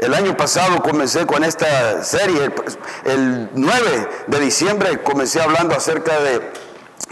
[0.00, 2.50] El año pasado comencé con esta serie,
[3.04, 6.40] el 9 de diciembre comencé hablando acerca de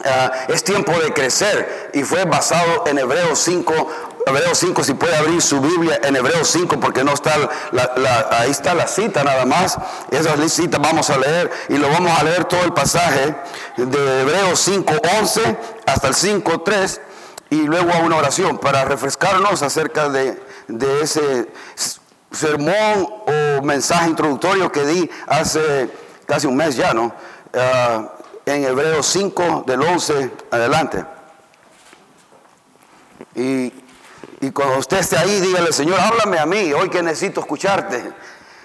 [0.06, 3.90] ah, es tiempo de crecer y fue basado en Hebreos 5,
[4.26, 7.34] Hebreos 5, si puede abrir su Biblia en Hebreos 5 porque no está,
[8.30, 9.76] ahí está la cita nada más,
[10.10, 13.34] esa cita vamos a leer y lo vamos a leer todo el pasaje
[13.76, 17.00] de Hebreos 5, 11 hasta el 5, 3
[17.50, 21.48] y luego a una oración para refrescarnos acerca de, de ese
[22.30, 25.90] sermón o mensaje introductorio que di hace
[26.26, 27.12] casi un mes ya, ¿no?
[27.54, 28.12] Ah,
[28.44, 31.04] en Hebreos 5 del 11 adelante.
[33.34, 33.72] Y,
[34.40, 38.12] y, cuando usted esté ahí, dígale, Señor, háblame a mí, hoy que necesito escucharte.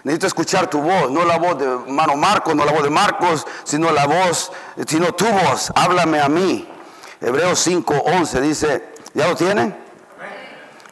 [0.04, 3.45] Necesito escuchar tu voz, no la voz de mano Marcos, no la voz de Marcos,
[3.63, 4.52] sino la voz,
[4.85, 6.68] sino tu voz, háblame a mí.
[7.21, 9.82] Hebreos 5, 11 dice, ¿ya lo tienen?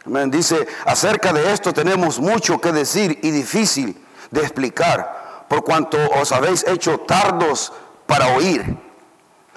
[0.06, 6.32] Dice, acerca de esto tenemos mucho que decir y difícil de explicar, por cuanto os
[6.32, 7.72] habéis hecho tardos
[8.08, 8.78] para oír.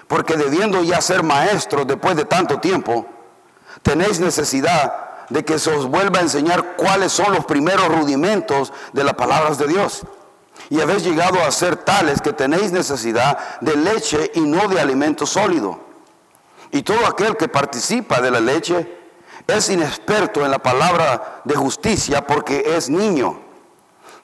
[0.06, 3.06] Porque debiendo ya ser maestros después de tanto tiempo,
[3.82, 9.04] tenéis necesidad de que se os vuelva a enseñar cuáles son los primeros rudimentos de
[9.04, 10.02] las palabras de Dios.
[10.68, 15.24] Y habéis llegado a ser tales que tenéis necesidad de leche y no de alimento
[15.24, 15.80] sólido.
[16.70, 19.03] Y todo aquel que participa de la leche
[19.46, 23.40] es inexperto en la palabra de justicia porque es niño.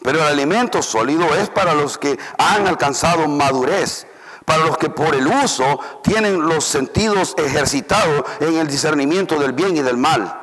[0.02, 4.06] Pero el alimento sólido es para los que han alcanzado madurez,
[4.46, 9.76] para los que por el uso tienen los sentidos ejercitados en el discernimiento del bien
[9.76, 10.38] y del mal.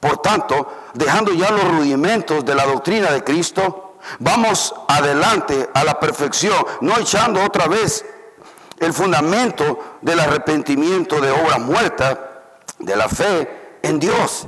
[0.00, 6.00] Por tanto, dejando ya los rudimentos de la doctrina de Cristo, vamos adelante a la
[6.00, 8.04] perfección, no echando otra vez
[8.78, 12.30] el fundamento del arrepentimiento de obra muerta,
[12.78, 14.46] de la fe en Dios,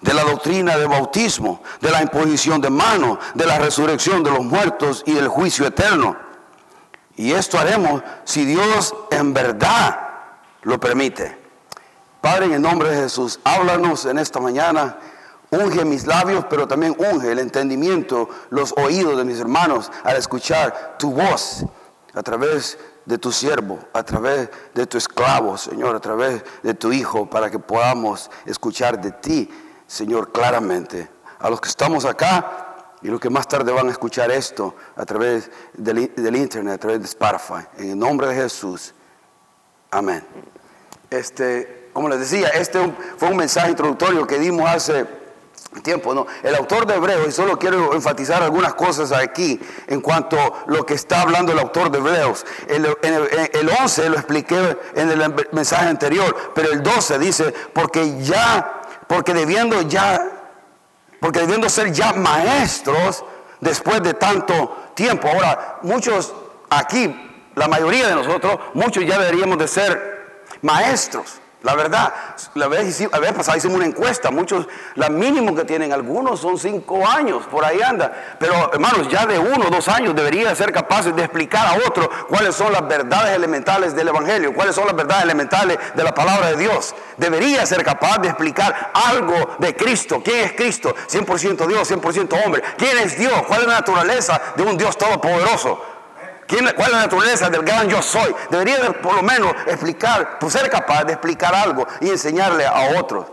[0.00, 4.44] de la doctrina del bautismo, de la imposición de mano, de la resurrección de los
[4.44, 6.16] muertos y del juicio eterno.
[7.16, 10.00] Y esto haremos si Dios en verdad
[10.62, 11.38] lo permite.
[12.20, 14.96] Padre, en el nombre de Jesús, háblanos en esta mañana.
[15.50, 20.96] Unge mis labios, pero también unge el entendimiento, los oídos de mis hermanos al escuchar
[20.98, 21.64] tu voz
[22.14, 26.92] a través de tu siervo, a través de tu esclavo, Señor, a través de tu
[26.92, 29.50] Hijo, para que podamos escuchar de ti,
[29.86, 31.08] Señor, claramente.
[31.38, 35.04] A los que estamos acá y los que más tarde van a escuchar esto a
[35.04, 37.66] través del, del Internet, a través de Spotify.
[37.76, 38.94] En el nombre de Jesús.
[39.90, 40.24] Amén.
[41.10, 42.80] Este, como les decía, este
[43.18, 45.06] fue un mensaje introductorio que dimos hace
[45.82, 46.26] tiempo, ¿no?
[46.42, 50.84] El autor de Hebreos, y solo quiero enfatizar algunas cosas aquí en cuanto a lo
[50.86, 52.46] que está hablando el autor de Hebreos.
[52.68, 58.82] El, el, 11 lo expliqué en el mensaje anterior, pero el 12 dice, porque ya,
[59.06, 60.30] porque debiendo ya,
[61.20, 63.24] porque debiendo ser ya maestros
[63.60, 65.28] después de tanto tiempo.
[65.28, 66.34] Ahora, muchos
[66.70, 70.14] aquí, la mayoría de nosotros, muchos ya deberíamos de ser
[70.62, 71.40] maestros.
[71.64, 72.12] La verdad,
[72.56, 77.46] la vez, pasada hicimos una encuesta, muchos, la mínimo que tienen algunos son cinco años,
[77.50, 78.36] por ahí anda.
[78.38, 82.10] Pero hermanos, ya de uno o dos años deberían ser capaces de explicar a otro
[82.28, 86.50] cuáles son las verdades elementales del Evangelio, cuáles son las verdades elementales de la palabra
[86.50, 86.94] de Dios.
[87.16, 90.20] Debería ser capaz de explicar algo de Cristo.
[90.22, 90.94] ¿Quién es Cristo?
[91.08, 92.62] 100% Dios, 100% hombre.
[92.76, 93.42] ¿Quién es Dios?
[93.48, 95.93] ¿Cuál es la naturaleza de un Dios todopoderoso?
[96.48, 98.34] ¿Cuál es la naturaleza del gran yo soy?
[98.50, 103.26] Debería por lo menos explicar, pues ser capaz de explicar algo y enseñarle a otros.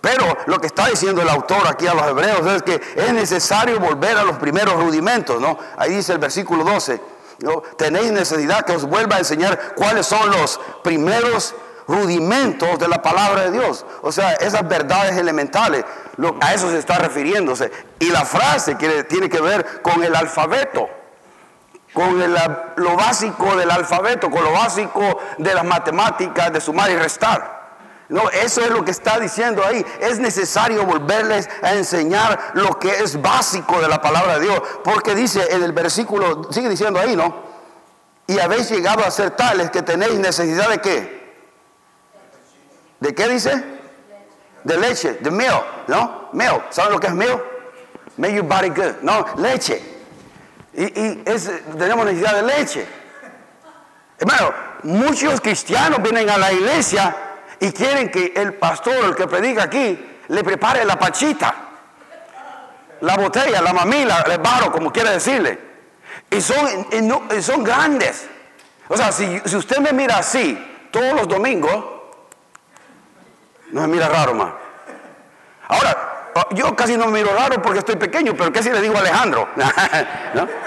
[0.00, 3.80] Pero lo que está diciendo el autor aquí a los hebreos es que es necesario
[3.80, 5.58] volver a los primeros rudimentos, ¿no?
[5.78, 7.00] Ahí dice el versículo 12,
[7.40, 7.62] ¿no?
[7.78, 11.54] tenéis necesidad que os vuelva a enseñar cuáles son los primeros
[11.86, 13.86] rudimentos de la palabra de Dios.
[14.02, 15.84] O sea, esas verdades elementales,
[16.40, 17.70] a eso se está refiriéndose.
[17.98, 20.88] Y la frase tiene que ver con el alfabeto
[21.94, 22.20] con
[22.76, 27.62] lo básico del alfabeto, con lo básico de las matemáticas, de sumar y restar.
[28.08, 29.84] No, eso es lo que está diciendo ahí.
[30.00, 34.60] Es necesario volverles a enseñar lo que es básico de la palabra de Dios.
[34.82, 37.34] Porque dice en el versículo, sigue diciendo ahí, ¿no?
[38.26, 41.34] Y habéis llegado a ser tales que tenéis necesidad de qué?
[43.00, 43.64] ¿De qué dice?
[44.64, 46.28] De leche, de milk, ¿no?
[46.32, 46.64] Milk.
[46.70, 47.42] ¿Saben lo que es milk?
[48.16, 48.96] Make your body good.
[49.02, 49.93] No, leche.
[50.76, 50.90] Y,
[51.78, 52.86] tenemos necesidad de leche.
[54.18, 57.14] Hermano, muchos cristianos vienen a la iglesia
[57.60, 61.54] y quieren que el pastor, el que predica aquí, le prepare la pachita,
[63.00, 65.58] la botella, la mamila, el barro, como quiere decirle.
[66.30, 66.86] Y son,
[67.40, 68.26] son grandes.
[68.88, 71.84] O sea, si, si, usted me mira así todos los domingos,
[73.70, 74.52] no me mira raro más.
[75.68, 76.14] Ahora,
[76.50, 79.48] yo casi no me miro raro porque estoy pequeño, pero casi le digo a Alejandro.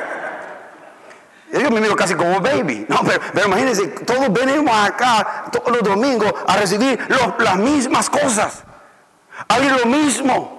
[1.51, 2.85] Yo me miro casi como baby.
[3.33, 6.99] Pero, imagínense, todos venimos acá todos los domingos a recibir
[7.39, 8.63] las mismas cosas.
[9.47, 10.57] Hay lo mismo.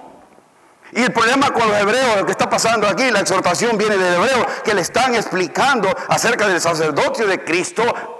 [0.91, 4.15] Y el problema con los hebreos, lo que está pasando aquí, la exhortación viene del
[4.15, 8.18] hebreo, que le están explicando acerca del sacerdocio de Cristo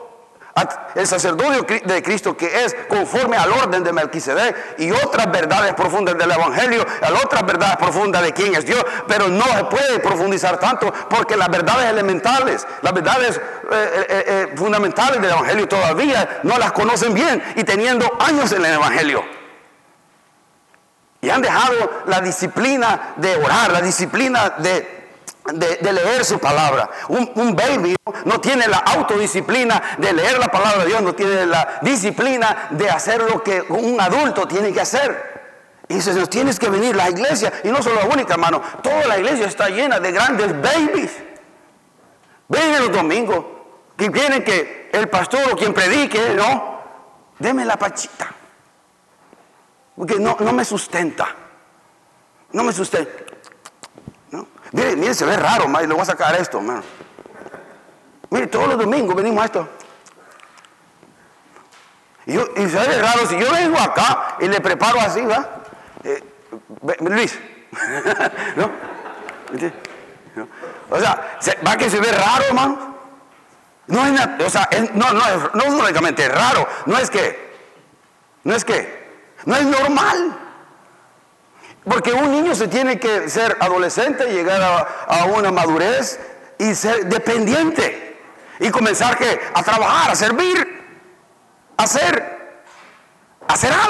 [0.95, 6.17] el sacerdocio de Cristo que es conforme al orden de Melquisedec y otras verdades profundas
[6.17, 6.85] del Evangelio,
[7.23, 11.49] otras verdades profundas de quién es Dios, pero no se puede profundizar tanto porque las
[11.49, 13.41] verdades elementales, las verdades eh,
[13.71, 18.73] eh, eh, fundamentales del Evangelio todavía no las conocen bien y teniendo años en el
[18.73, 19.23] Evangelio.
[21.21, 24.98] Y han dejado la disciplina de orar, la disciplina de
[25.53, 26.89] de, leer su palabra.
[27.07, 31.79] Un, baby no tiene la autodisciplina de leer la palabra de Dios, no tiene la
[31.81, 35.39] disciplina de hacer lo que un adulto tiene que hacer.
[35.87, 39.07] Y dice, nos tienes que venir la iglesia, y no solo la única, hermano, toda
[39.07, 41.11] la iglesia está llena de grandes babies.
[42.47, 43.45] Ven los domingos,
[43.97, 46.79] que quieren que el pastor o quien predique, no,
[47.39, 48.31] deme la pachita.
[49.95, 51.27] Porque no, no me sustenta.
[52.51, 53.28] No me sustenta.
[54.71, 56.83] Mire, mire, se ve raro, y le voy a sacar esto, hermano.
[58.29, 59.69] Mire, todos los domingos venimos a esto.
[62.25, 65.63] Y, se ve raro, si yo vengo acá y le preparo así, ¿va?
[66.03, 66.23] Eh,
[66.99, 67.39] Luis,
[68.55, 68.71] ¿no?
[70.91, 72.95] O sea, ¿va que se ve raro, hermano?
[73.87, 75.21] No es, o sea, no, no,
[75.55, 77.55] no es únicamente raro, no es que,
[78.43, 79.09] no es que,
[79.45, 80.48] no es normal.
[81.89, 86.19] Porque un niño se tiene que ser adolescente, llegar a, una madurez
[86.59, 88.17] y ser dependiente.
[88.59, 89.17] Y comenzar
[89.53, 90.85] a trabajar, a servir,
[91.75, 92.61] a hacer,
[93.47, 93.88] a hacer algo.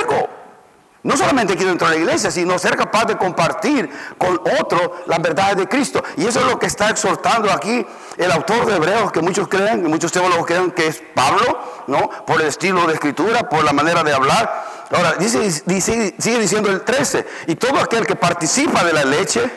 [1.02, 5.22] No solamente aquí dentro de la iglesia, sino ser capaz de compartir con otro las
[5.22, 6.04] verdades de Cristo.
[6.18, 7.86] Y eso es lo que está exhortando aquí
[8.18, 12.10] el autor de Hebreos, que muchos creen, muchos teólogos creen que es Pablo, ¿no?
[12.26, 14.88] Por el estilo de escritura, por la manera de hablar.
[14.92, 19.50] Ahora, dice, sigue diciendo el 13, y todo aquel que participa de la leche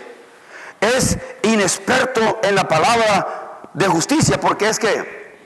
[0.81, 5.41] es inexperto en la palabra de justicia, porque es que,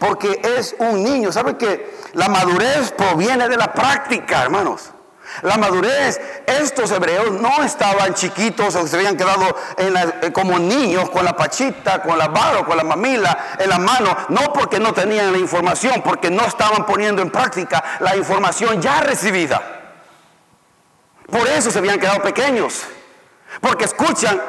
[0.00, 1.30] porque es un niño.
[1.30, 4.90] ¿Sabe que la madurez proviene de la práctica, hermanos?
[5.40, 11.24] La madurez, estos hebreos no estaban chiquitos o se habían quedado eh, como niños con
[11.24, 15.32] la pachita, con la barra, con la mamila en la mano, no porque no tenían
[15.32, 19.60] la información, porque no estaban poniendo en práctica la información ya recibida.
[21.28, 22.82] Por eso se habían quedado pequeños,
[23.60, 24.40] porque escuchan,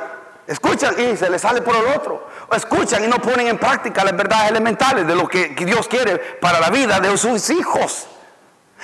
[0.45, 4.15] escuchan y se les sale por el otro, escuchan y no ponen en práctica las
[4.15, 8.07] verdades elementales de lo que Dios quiere para la vida de sus hijos.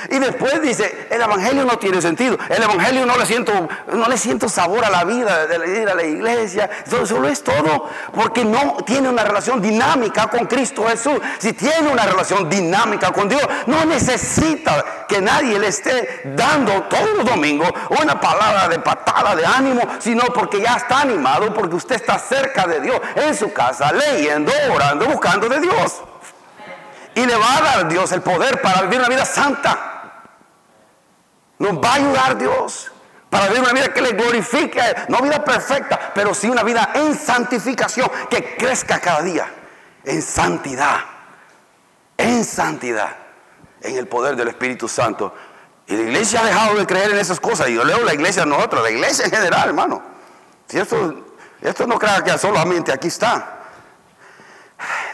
[0.09, 2.37] Y después dice, el evangelio no tiene sentido.
[2.47, 3.51] El evangelio no le siento,
[3.91, 6.69] no le siento sabor a la vida de ir a la iglesia.
[6.85, 11.19] Eso solo es todo porque no tiene una relación dinámica con Cristo Jesús.
[11.39, 17.17] Si tiene una relación dinámica con Dios, no necesita que nadie le esté dando todos
[17.17, 17.69] los domingos
[18.01, 22.67] una palabra de patada de ánimo, sino porque ya está animado, porque usted está cerca
[22.67, 26.01] de Dios, en su casa, leyendo, orando, buscando de Dios.
[27.15, 29.88] Y le va a dar Dios el poder para vivir una vida santa.
[31.59, 32.91] Nos va a ayudar Dios
[33.29, 37.15] para vivir una vida que le glorifique, no vida perfecta, pero sí una vida en
[37.15, 39.53] santificación, que crezca cada día
[40.05, 41.01] en santidad,
[42.17, 43.15] en santidad,
[43.81, 45.33] en el poder del Espíritu Santo.
[45.87, 47.69] Y la iglesia ha dejado de creer en esas cosas.
[47.69, 50.01] Y yo leo la iglesia nosotros, la iglesia en general, hermano.
[50.69, 51.25] Esto,
[51.61, 53.57] esto no crea que solamente aquí está.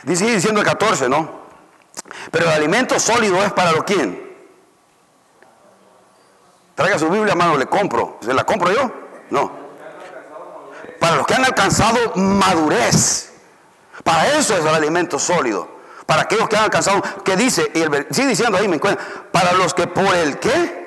[0.03, 1.45] Dice diciendo el 14, ¿no?
[2.29, 4.24] Pero el alimento sólido es para lo quién.
[6.75, 8.17] Traiga su Biblia, hermano, le compro.
[8.21, 8.91] ¿Se la compro yo?
[9.29, 9.51] No.
[10.99, 13.33] Para los que han alcanzado madurez.
[14.03, 15.67] Para eso es el alimento sólido.
[16.05, 19.73] Para aquellos que han alcanzado, que dice, y sigue diciendo ahí, me encuentro, para los
[19.73, 20.84] que por el qué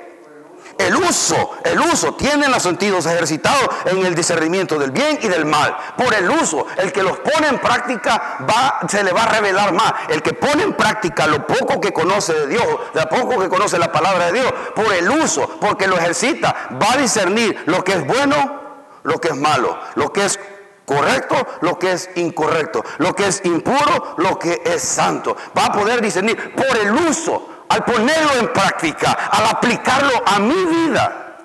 [0.79, 5.45] el uso, el uso, tienen los sentidos ejercitados en el discernimiento del bien y del
[5.45, 5.77] mal.
[5.97, 9.73] Por el uso, el que los pone en práctica va, se le va a revelar
[9.73, 9.93] más.
[10.09, 13.77] El que pone en práctica lo poco que conoce de Dios, lo poco que conoce
[13.77, 17.95] la palabra de Dios, por el uso, porque lo ejercita, va a discernir lo que
[17.95, 18.61] es bueno,
[19.03, 20.39] lo que es malo, lo que es
[20.85, 25.37] correcto, lo que es incorrecto, lo que es impuro, lo que es santo.
[25.57, 30.65] Va a poder discernir por el uso al ponerlo en práctica, al aplicarlo a mi
[30.65, 31.37] vida.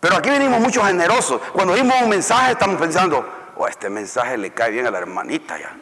[0.00, 1.40] Pero aquí venimos muchos generosos.
[1.52, 5.58] Cuando oímos un mensaje estamos pensando, oh, este mensaje le cae bien a la hermanita
[5.58, 5.74] ya.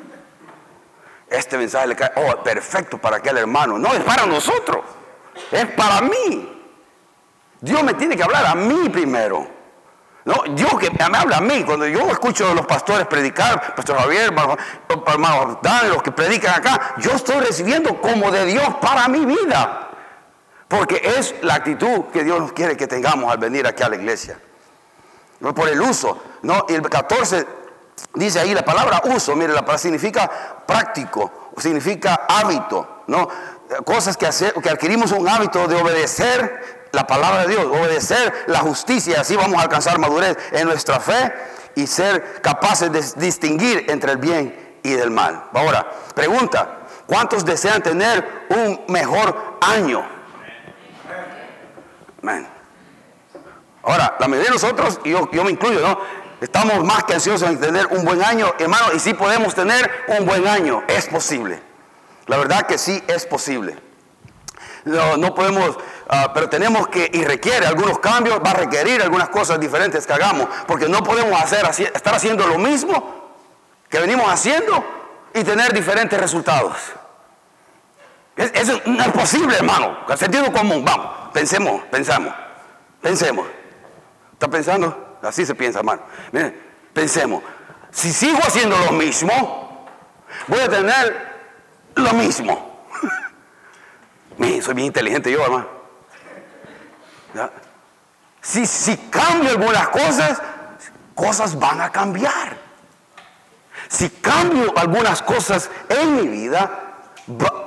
[1.29, 3.79] Este mensaje le cae, oh, perfecto para aquel hermano.
[3.79, 4.85] No, es para nosotros.
[5.51, 6.63] Es para mí.
[7.61, 9.60] Dios me tiene que hablar a mí primero.
[10.25, 13.99] No, Dios que me habla a mí, cuando yo escucho a los pastores predicar, Pastor
[13.99, 14.57] Javier, hermano
[15.63, 19.89] Dan, los que predican acá, yo estoy recibiendo como de Dios para mi vida.
[20.69, 23.97] Porque es la actitud que Dios nos quiere que tengamos al venir aquí a la
[23.97, 24.39] iglesia.
[25.41, 26.23] No por el uso.
[26.43, 27.47] No, el 14
[28.15, 30.31] dice ahí la palabra uso, mire, la palabra significa
[30.67, 33.29] práctico, significa hábito, ¿no?
[33.85, 38.61] Cosas que, hacer, que adquirimos un hábito de obedecer la palabra de Dios, obedecer la
[38.61, 41.33] justicia, así vamos a alcanzar madurez en nuestra fe
[41.75, 45.45] y ser capaces de distinguir entre el bien y el mal.
[45.53, 50.05] Ahora, pregunta, ¿cuántos desean tener un mejor año?
[53.83, 55.99] Ahora, la mayoría de nosotros, y yo, yo me incluyo, ¿no?
[56.41, 60.27] Estamos más que ansiosos en tener un buen año, hermano, y sí podemos tener un
[60.27, 61.63] buen año, es posible.
[62.27, 63.90] La verdad que sí es posible.
[64.85, 65.77] No, no podemos
[66.13, 70.13] Ah, pero tenemos que, y requiere algunos cambios, va a requerir algunas cosas diferentes que
[70.13, 73.31] hagamos, porque no podemos hacer, estar haciendo lo mismo
[73.89, 74.85] que venimos haciendo
[75.33, 76.77] y tener diferentes resultados.
[78.37, 80.05] Eso no es posible, hermano.
[80.05, 82.35] Con sentido común, vamos, pensemos, pensamos,
[83.01, 83.47] pensemos.
[84.33, 85.19] ¿Está pensando?
[85.23, 86.03] Así se piensa, hermano.
[86.33, 86.61] Miren,
[86.93, 87.45] pensemos.
[87.93, 89.87] Si sigo haciendo lo mismo,
[90.49, 91.37] voy a tener
[91.95, 92.70] lo mismo.
[94.41, 95.67] Soy bien inteligente yo, hermano.
[98.41, 100.41] Si, si cambio algunas cosas,
[101.15, 102.57] cosas van a cambiar.
[103.89, 106.71] Si cambio algunas cosas en mi vida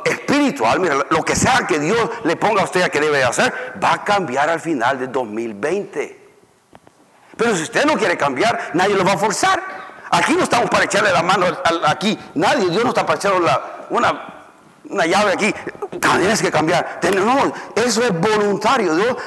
[0.03, 3.53] espiritual, mira, lo que sea que Dios le ponga a usted a que debe hacer,
[3.81, 6.23] va a cambiar al final de 2020.
[7.37, 9.61] Pero si usted no quiere cambiar, nadie lo va a forzar.
[10.09, 11.45] Aquí no estamos para echarle la mano
[11.85, 13.39] aquí, nadie, Dios no está para echarle
[13.89, 14.32] una,
[14.93, 15.53] una llave aquí.
[15.99, 16.99] Tienes que cambiar.
[17.15, 18.95] No, eso es voluntario.
[18.95, 19.17] Dios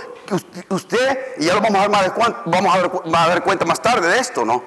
[0.69, 2.13] usted, y ya lo vamos a, ver
[2.47, 4.63] vamos a, ver, a cuenta más tarde de esto, ¿no?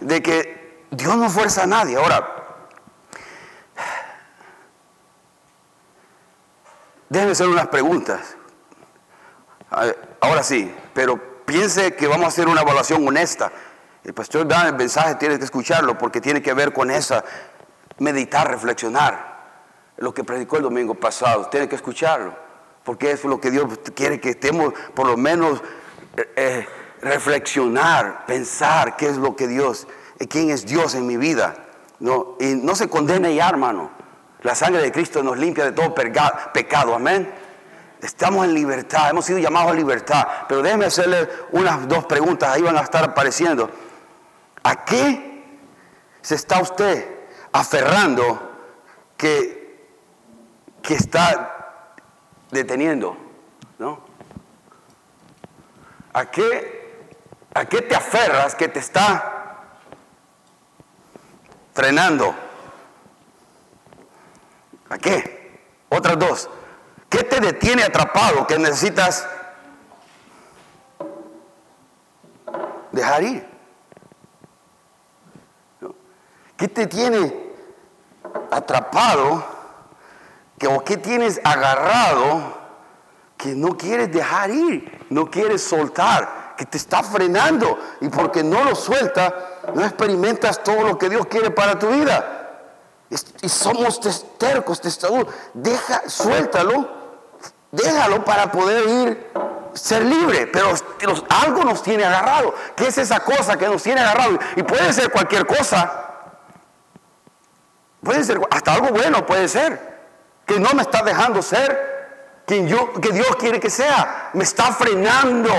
[0.00, 1.96] De que Dios no fuerza a nadie.
[1.96, 2.26] Ahora,
[7.08, 8.36] déjenme hacer unas preguntas.
[10.20, 13.50] Ahora sí, pero piense que vamos a hacer una evaluación honesta.
[14.04, 17.24] El pastor da el mensaje, tiene que escucharlo porque tiene que ver con esa,
[17.98, 19.33] meditar, reflexionar.
[19.96, 22.44] Lo que predicó el domingo pasado, tiene que escucharlo
[22.84, 25.62] porque es lo que Dios quiere que estemos, por lo menos,
[26.16, 26.68] eh, eh,
[27.00, 31.54] reflexionar, pensar qué es lo que Dios, eh, quién es Dios en mi vida.
[31.98, 33.90] No, y no se condene ya, hermano.
[34.42, 37.32] La sangre de Cristo nos limpia de todo pecado, amén.
[38.02, 40.28] Estamos en libertad, hemos sido llamados a libertad.
[40.46, 43.70] Pero déjeme hacerle unas dos preguntas, ahí van a estar apareciendo.
[44.62, 45.46] ¿A qué
[46.20, 47.08] se está usted
[47.52, 48.50] aferrando
[49.16, 49.63] que,
[50.84, 51.80] que está
[52.50, 53.16] deteniendo,
[53.78, 54.00] ¿no?
[56.12, 57.08] ¿A qué,
[57.54, 59.62] ¿A qué te aferras que te está
[61.72, 62.34] frenando?
[64.90, 65.64] ¿A qué?
[65.88, 66.50] Otras dos.
[67.08, 69.26] ¿Qué te detiene atrapado que necesitas
[72.92, 73.48] dejar ir?
[76.58, 77.54] ¿Qué te tiene
[78.50, 79.53] atrapado
[80.58, 82.64] que o qué tienes agarrado
[83.36, 88.64] que no quieres dejar ir, no quieres soltar, que te está frenando y porque no
[88.64, 92.40] lo suelta, no experimentas todo lo que Dios quiere para tu vida.
[93.42, 94.00] Y somos
[94.38, 95.32] tercos, testaduros.
[95.52, 96.88] Deja, suéltalo,
[97.70, 99.30] déjalo para poder ir,
[99.74, 100.46] ser libre.
[100.46, 100.72] Pero
[101.28, 102.54] algo nos tiene agarrado.
[102.74, 104.38] ¿Qué es esa cosa que nos tiene agarrado?
[104.56, 106.00] Y puede ser cualquier cosa.
[108.02, 109.93] Puede ser hasta algo bueno, puede ser
[110.46, 111.94] que no me está dejando ser
[112.46, 114.30] quien yo, que Dios quiere que sea.
[114.34, 115.52] Me está frenando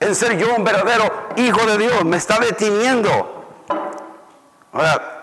[0.00, 2.04] en ser yo un verdadero hijo de Dios.
[2.04, 3.34] Me está deteniendo.
[4.72, 5.14] Ahora,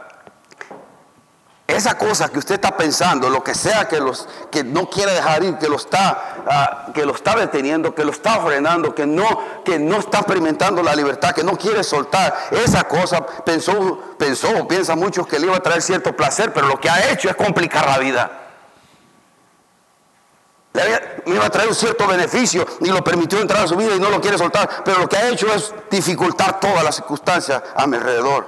[1.67, 5.43] esa cosa que usted está pensando, lo que sea que, los, que no quiere dejar
[5.43, 9.63] ir, que lo, está, ah, que lo está deteniendo, que lo está frenando, que no,
[9.63, 14.95] que no está experimentando la libertad, que no quiere soltar, esa cosa pensó, pensó, piensa
[14.95, 17.87] muchos que le iba a traer cierto placer, pero lo que ha hecho es complicar
[17.87, 18.44] la vida
[21.25, 23.99] me iba a traer un cierto beneficio y lo permitió entrar a su vida y
[23.99, 27.87] no lo quiere soltar, pero lo que ha hecho es dificultar todas las circunstancias a
[27.87, 28.47] mi alrededor.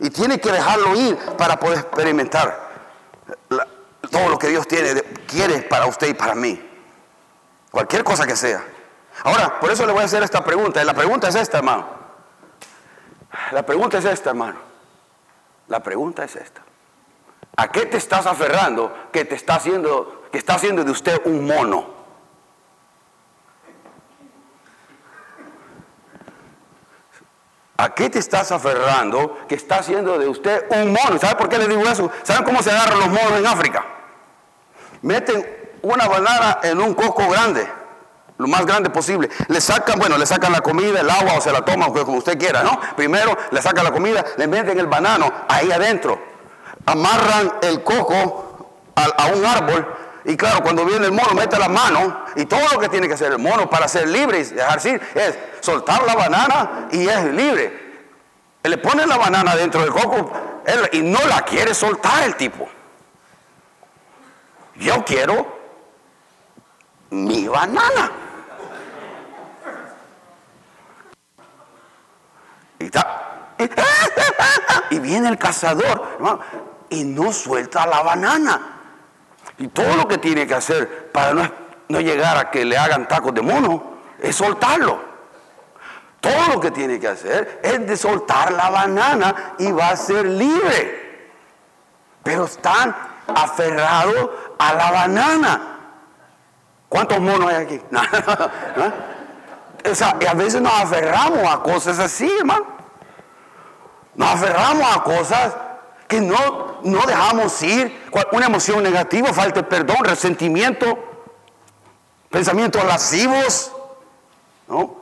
[0.00, 2.72] Y tiene que dejarlo ir para poder experimentar
[4.10, 6.60] todo lo que Dios tiene, quiere para usted y para mí.
[7.70, 8.62] Cualquier cosa que sea.
[9.24, 10.82] Ahora, por eso le voy a hacer esta pregunta.
[10.82, 11.86] Y la pregunta es esta, hermano.
[13.52, 14.58] La pregunta es esta, hermano.
[15.68, 16.62] La pregunta es esta.
[17.56, 21.46] ¿A qué te estás aferrando que te está haciendo que está haciendo de usted un
[21.46, 22.02] mono.
[27.76, 31.18] ¿A qué te estás aferrando que está haciendo de usted un mono?
[31.18, 32.10] ¿Sabe por qué le digo eso?
[32.22, 33.84] ¿Saben cómo se agarran los monos en África?
[35.02, 37.68] Meten una banana en un coco grande,
[38.38, 39.28] lo más grande posible.
[39.48, 42.38] Le sacan, bueno, le sacan la comida, el agua o se la toman como usted
[42.38, 42.80] quiera, ¿no?
[42.96, 46.18] Primero le sacan la comida, le meten el banano ahí adentro.
[46.86, 48.48] Amarran el coco
[48.94, 52.78] a un árbol y claro, cuando viene el mono, mete la mano y todo lo
[52.78, 56.14] que tiene que hacer el mono para ser libre y dejarse ir es soltar la
[56.14, 57.82] banana y es libre.
[58.62, 60.32] Le pone la banana dentro del coco
[60.92, 62.68] y no la quiere soltar el tipo.
[64.76, 65.60] Yo quiero
[67.10, 68.12] mi banana.
[72.78, 72.84] Y,
[74.94, 76.40] y viene el cazador
[76.90, 78.71] y no suelta la banana.
[79.58, 81.52] Y todo lo que tiene que hacer para
[81.88, 85.12] no, llegar a que le hagan tacos de mono es soltarlo.
[86.20, 90.24] Todo lo que tiene que hacer es de soltar la banana y va a ser
[90.24, 91.30] libre.
[92.22, 92.94] Pero están
[93.34, 95.78] aferrados a la banana.
[96.88, 97.80] ¿Cuántos monos hay aquí?
[99.94, 102.66] sea, y a veces nos aferramos a cosas así, hermano.
[104.14, 105.56] Nos aferramos a cosas
[106.12, 110.86] que no, no dejamos ir, una emoción negativa, falta de perdón, resentimiento,
[112.28, 113.72] pensamientos lascivos,
[114.68, 115.00] ¿no?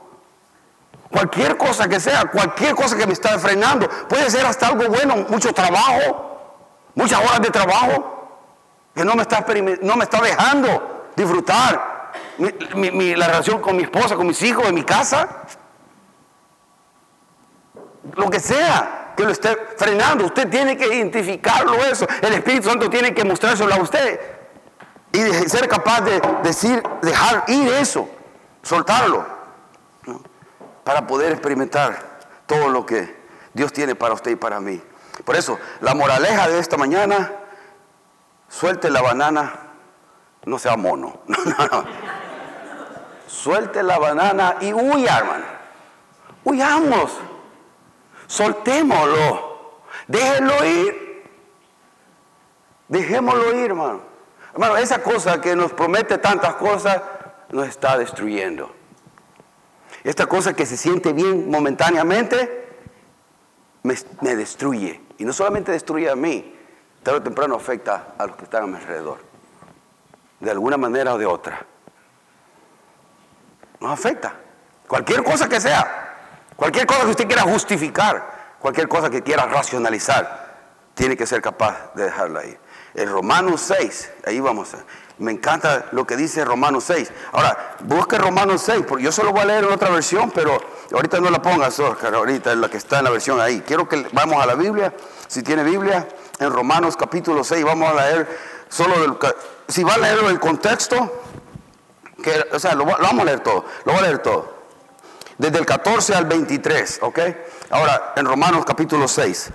[1.09, 5.17] Cualquier cosa que sea, cualquier cosa que me está frenando, puede ser hasta algo bueno,
[5.27, 6.61] mucho trabajo,
[6.95, 8.39] muchas horas de trabajo,
[8.95, 9.45] que no me está,
[9.81, 14.83] no me está dejando disfrutar la relación con mi esposa, con mis hijos, en mi
[14.83, 15.27] casa.
[18.15, 20.25] Lo que sea que lo esté frenando.
[20.25, 22.07] Usted tiene que identificarlo eso.
[22.21, 24.19] El Espíritu Santo tiene que mostrárselo a usted.
[25.13, 28.09] Y ser capaz de decir, dejar ir eso,
[28.63, 29.25] soltarlo.
[30.83, 33.21] Para poder experimentar todo lo que
[33.53, 34.81] Dios tiene para usted y para mí.
[35.25, 37.31] Por eso, la moraleja de esta mañana,
[38.47, 39.53] suelte la banana,
[40.45, 41.21] no sea mono.
[43.27, 45.45] Suelte la banana y huya, hermano.
[46.43, 47.17] Huyamos.
[48.31, 49.83] Soltémoslo.
[50.07, 51.23] Déjenlo ir.
[52.87, 54.01] Dejémoslo ir, hermano.
[54.53, 57.01] Hermano, esa cosa que nos promete tantas cosas
[57.49, 58.73] nos está destruyendo.
[60.05, 62.69] Esta cosa que se siente bien momentáneamente
[63.83, 65.01] me, destruye.
[65.17, 66.57] Y no solamente destruye a mí,
[67.03, 69.19] tarde o temprano afecta a los que están a mi alrededor.
[70.39, 71.65] De alguna manera o de otra.
[73.81, 74.35] Nos afecta.
[74.87, 76.10] Cualquier cosa que sea.
[76.61, 80.59] Cualquier cosa que usted quiera justificar, cualquier cosa que quiera racionalizar,
[80.93, 82.55] tiene que ser capaz de dejarla ahí.
[82.93, 84.69] El Romanos 6, ahí vamos.
[85.17, 87.11] Me encanta lo que dice Romanos 6.
[87.31, 90.55] Ahora, busque Romanos 6, porque yo solo voy a leer en otra versión, pero
[90.93, 93.63] ahorita no la pongas, Oscar, ahorita es la que está en la versión ahí.
[93.65, 94.93] Quiero que vamos a la Biblia,
[95.25, 98.37] si tiene Biblia, en Romanos capítulo 6, vamos a leer
[98.69, 99.17] solo del,
[99.67, 101.23] si va a leer el contexto,
[102.51, 104.60] o sea, lo, lo vamos a leer todo, lo voy a leer todo
[105.37, 107.19] desde el 14 al 23, ¿ok?
[107.69, 109.51] Ahora, en Romanos capítulo 6.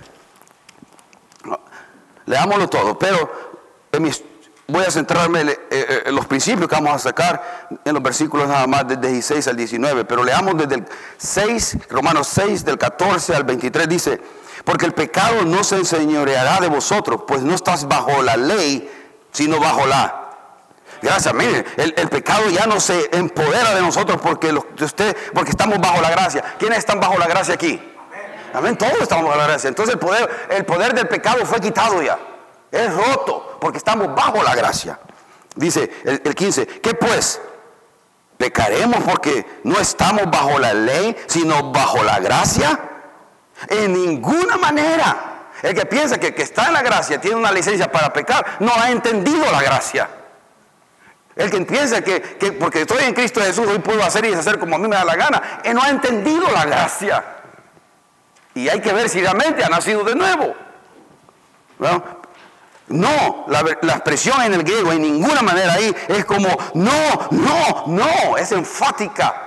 [2.25, 3.47] Leámoslo todo, pero
[4.67, 8.47] voy a centrarme eh, eh, en, los principios que vamos a sacar en los versículos
[8.47, 10.85] nada más desde 16 al 19, pero leamos desde el
[11.17, 14.21] 6, Romanos 6, del 14 al 23, dice,
[14.65, 18.91] porque el pecado no se enseñoreará de vosotros, pues no estás bajo la ley,
[19.31, 20.26] sino bajo la
[21.01, 26.01] Gracias, mire, el, pecado ya no se empodera de nosotros porque, usted, porque estamos bajo
[26.01, 26.43] la gracia.
[26.57, 27.79] ¿Quiénes están bajo la gracia aquí?
[28.53, 29.67] Amén, todos estamos bajo la gracia.
[29.67, 32.17] Entonces el poder, el poder del pecado fue quitado ya.
[32.71, 34.99] Es roto porque estamos bajo la gracia.
[35.55, 37.41] Dice el, el 15, ¿qué pues?
[38.37, 42.79] ¿Pecaremos porque no estamos bajo la ley, sino bajo la gracia?
[43.67, 45.27] En ninguna manera.
[45.63, 48.71] El que piensa que, que está en la gracia, tiene una licencia para pecar, no
[48.75, 50.07] ha entendido la gracia.
[51.37, 52.19] El que piensa que,
[52.59, 55.05] porque estoy en Cristo Jesús hoy puedo hacer y deshacer como a mí me da
[55.05, 57.23] la gana, él no ha entendido la gracia.
[58.55, 60.55] Y hay que ver si realmente ha nacido de nuevo.
[62.87, 63.59] No, la,
[63.91, 69.43] expresión en el griego en ninguna manera ahí es como no, no, no, es enfática.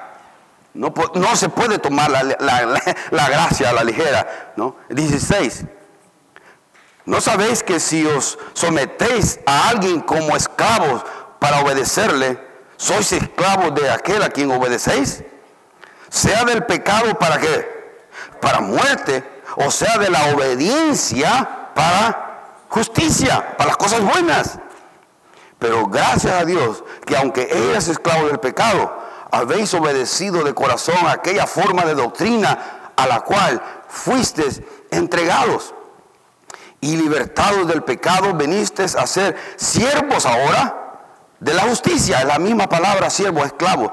[0.74, 4.53] No, no se puede tomar la, la, gracia a la ligera.
[4.57, 4.76] ¿no?
[4.90, 5.64] 16.
[7.07, 11.03] ¿No sabéis que si os sometéis a alguien como esclavos
[11.40, 12.38] para obedecerle,
[12.76, 15.24] sois esclavos de aquel a quien obedecéis,
[16.09, 18.07] sea del pecado para qué?
[18.40, 19.24] Para muerte,
[19.57, 24.59] o sea de la obediencia para justicia, para las cosas buenas.
[25.59, 28.98] Pero gracias a Dios que aunque eres esclavo del pecado,
[29.33, 34.44] habéis obedecido de corazón aquella forma de doctrina a la cual fuiste
[34.90, 35.74] entregados.
[36.83, 40.79] Y libertados del pecado, veniste a ser siervos ahora
[41.40, 42.24] de la justicia.
[42.24, 43.92] La misma palabra, siervo, esclavo.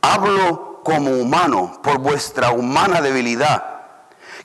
[0.00, 3.64] Hablo como humano por vuestra humana debilidad.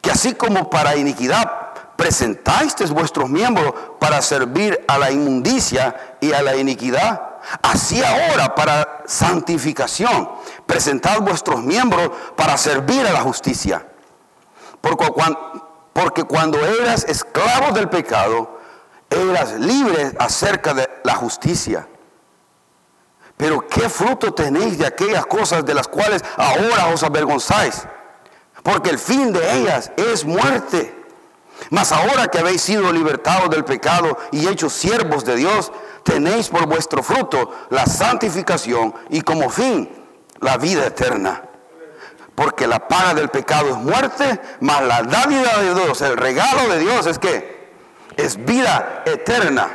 [0.02, 6.42] Que así como para iniquidad presentáis vuestros miembros para servir a la inmundicia y a
[6.42, 7.36] la iniquidad.
[7.62, 10.30] Así ahora para santificación,
[10.66, 13.86] presentad vuestros miembros para servir a la justicia.
[14.82, 18.60] Porque cuando eras esclavo del pecado,
[19.10, 21.88] eras libre acerca de la justicia.
[23.38, 27.86] Pero ¿qué fruto tenéis de aquellas cosas de las cuales ahora os avergonzáis?
[28.64, 31.04] Porque el fin de ellas es muerte.
[31.70, 35.72] Mas ahora que habéis sido libertados del pecado y hechos siervos de Dios,
[36.04, 39.90] tenéis por vuestro fruto la santificación y como fin
[40.40, 41.44] la vida eterna.
[42.36, 46.80] Porque la paga del pecado es muerte, mas la dádiva de Dios, el regalo de
[46.80, 47.56] Dios es que
[48.18, 49.70] es vida eterna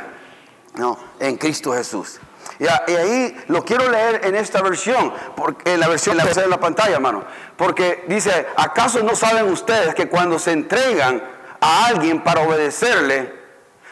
[0.75, 0.97] ¿no?
[1.19, 2.19] en Cristo Jesús.
[2.61, 6.59] Y, ahí lo quiero leer en esta versión, porque, en la versión la en la
[6.59, 7.23] pantalla, hermano.
[7.57, 11.23] Porque dice, ¿acaso no saben ustedes que cuando se entregan
[11.59, 13.33] a alguien para obedecerle,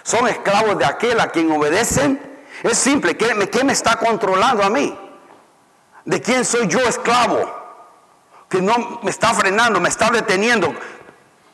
[0.04, 2.20] son esclavos de aquel a quien obedecen.
[2.62, 4.96] Es simple, ¿qué, me está controlando a mí?
[6.06, 7.58] ¿De quién soy yo esclavo?
[8.50, 10.76] Que no me está frenando, me está deteniendo.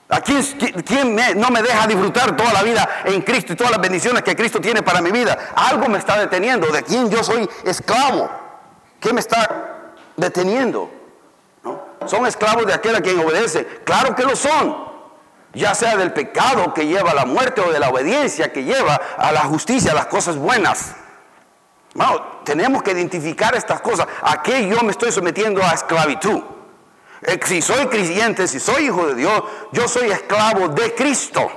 [0.08, 4.22] ¿A quién, no me deja disfrutar toda la vida en Cristo y todas las bendiciones
[4.22, 5.38] que Cristo tiene para mi vida?
[5.56, 6.68] Algo me está deteniendo.
[6.68, 8.30] ¿De quién yo soy esclavo?
[9.00, 10.92] ¿Qué me está deteniendo?
[12.06, 13.66] Son esclavos de aquel a quien obedece.
[13.84, 14.86] Claro que lo son
[15.56, 19.00] ya sea del pecado que lleva a la muerte o de la obediencia que lleva
[19.18, 20.96] a la justicia, a las cosas buenas.
[22.44, 24.06] tenemos que identificar estas cosas.
[24.22, 26.42] ¿A qué yo me estoy sometiendo a esclavitud?
[27.26, 31.50] Eh, si soy creyente, si soy hijo de Dios, yo soy esclavo de Cristo.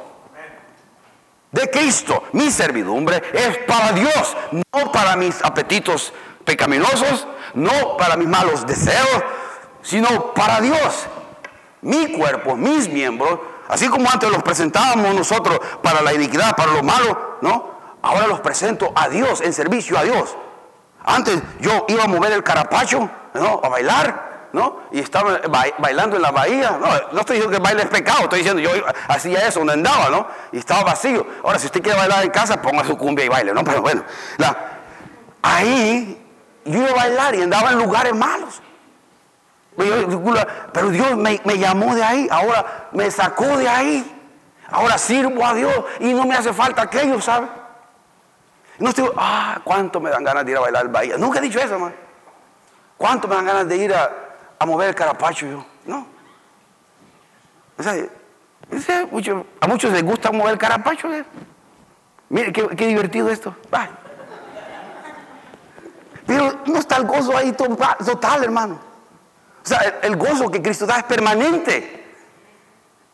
[1.52, 2.24] De Cristo.
[2.32, 6.12] Mi servidumbre es para Dios, no para mis apetitos
[6.44, 9.22] pecaminosos, no para mis malos deseos,
[9.82, 11.06] sino para Dios.
[11.80, 16.82] Mi cuerpo, mis miembros Así como antes los presentábamos nosotros para la iniquidad, para lo
[16.82, 17.78] malo, ¿no?
[18.00, 20.36] Ahora los presento a Dios, en servicio a Dios.
[21.04, 23.60] Antes yo iba a mover el carapacho, ¿no?
[23.62, 24.80] A bailar, ¿no?
[24.92, 25.40] Y estaba
[25.78, 26.78] bailando en la bahía.
[26.80, 28.70] No, no estoy diciendo que baile es pecado, estoy diciendo yo
[29.08, 30.26] hacía eso donde andaba, ¿no?
[30.52, 31.26] Y estaba vacío.
[31.42, 33.64] Ahora, si usted quiere bailar en casa, ponga su cumbia y baile, ¿no?
[33.64, 34.02] Pero bueno,
[35.42, 36.24] ahí
[36.64, 38.62] yo iba a bailar y andaba en lugares malos.
[39.76, 44.14] Pero Dios me, llamó de ahí, ahora me sacó de ahí.
[44.70, 47.46] Ahora sirvo a Dios y no me hace falta aquello, ¿sabe?
[48.78, 51.16] No estoy, ah, cuánto me dan ganas de ir a bailar el bahía.
[51.16, 51.94] Nunca he dicho eso, hermano.
[52.96, 54.10] ¿Cuánto me dan ganas de ir a,
[54.66, 55.46] mover el carapacho?
[55.46, 56.06] Yo, no.
[57.78, 57.94] O sea,
[59.60, 61.12] a muchos les gusta mover el carapacho.
[61.12, 61.24] ¿eh?
[62.28, 63.54] Mire, qué, divertido esto.
[66.26, 68.78] Pero no está el gozo ahí total, hermano.
[69.64, 72.14] O sea, el, gozo que Cristo da es permanente.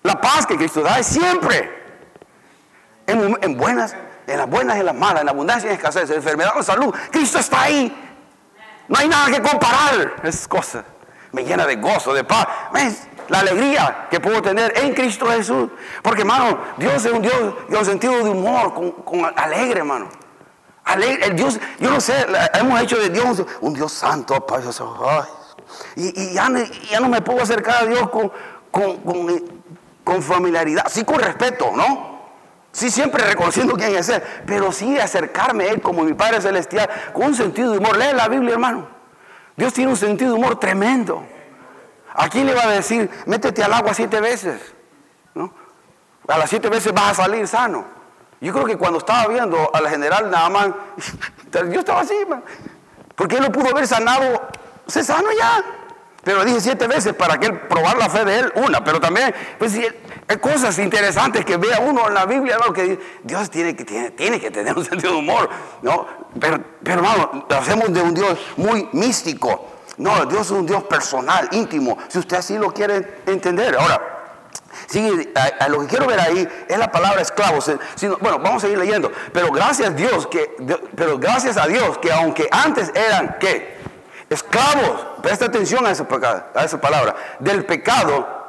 [0.02, 1.83] La paz que Cristo da es siempre.
[3.07, 3.94] En, buenas,
[4.26, 6.62] en las buenas y en las malas, en abundancia y en escasez, en enfermedad o
[6.62, 6.94] salud.
[7.11, 7.94] Cristo está ahí.
[8.88, 10.16] No hay nada que comparar.
[10.22, 10.85] Esas cosas
[11.35, 12.47] me llena de gozo, de paz.
[13.29, 15.70] La alegría que puedo tener en Cristo Jesús.
[16.03, 20.09] Porque, hermano, Dios es un Dios con sentido de humor, con, alegre, hermano.
[20.85, 24.47] Alegre, el Dios, yo no sé, hemos hecho de Dios un Dios santo,
[25.09, 25.25] Ay,
[25.97, 26.51] y, ya,
[27.01, 28.31] no me puedo acercar a Dios con,
[30.05, 32.14] con, familiaridad, sí con respeto, ¿no?
[32.70, 36.90] Sí, siempre reconociendo quién es Él, pero sí acercarme a Él como mi Padre Celestial
[37.14, 37.97] con un sentido de humor.
[37.97, 38.93] Lee la Biblia, hermano.
[39.57, 41.25] Dios tiene un sentido de humor tremendo.
[42.14, 44.75] ¿A quién le va a decir, métete al agua siete veces?
[45.35, 45.53] ¿No?
[46.29, 47.85] A las siete veces vas a salir sano.
[48.40, 50.75] Yo creo que cuando estaba viendo al general nada
[51.71, 52.14] yo estaba así,
[53.14, 54.49] porque él lo pudo haber sanado
[54.87, 55.64] se sano ya.
[56.23, 58.83] Pero dije siete veces para que él probar la fe de él, una.
[58.83, 59.79] Pero también, pues
[60.27, 64.41] hay cosas interesantes que vea uno en la Biblia, que Dios tiene que, tiene, tiene
[64.41, 65.49] que tener un sentido de humor,
[65.83, 66.07] ¿no?
[66.41, 69.69] Pero, pero hermano, lo hacemos de un Dios muy místico.
[69.97, 73.77] No, Dios es un Dios personal, íntimo, si usted así lo quiere entender.
[73.77, 74.01] Ahora,
[75.69, 77.59] lo que quiero ver ahí es la palabra esclavo.
[78.21, 79.13] bueno, vamos a seguir leyendo.
[79.33, 80.57] Pero gracias a Dios que,
[80.97, 83.75] pero gracias a Dios que aunque antes eran, ¿qué?
[84.31, 88.43] esclavos, presta atención a esa palabra, del pecado,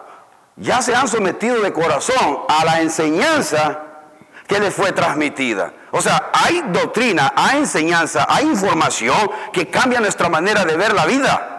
[0.57, 3.81] ya se han sometido de corazón a la enseñanza
[4.47, 5.73] que les fue transmitida.
[5.91, 9.17] O sea, hay doctrina, hay enseñanza, hay información
[9.51, 11.51] que cambia nuestra manera de ver la vida.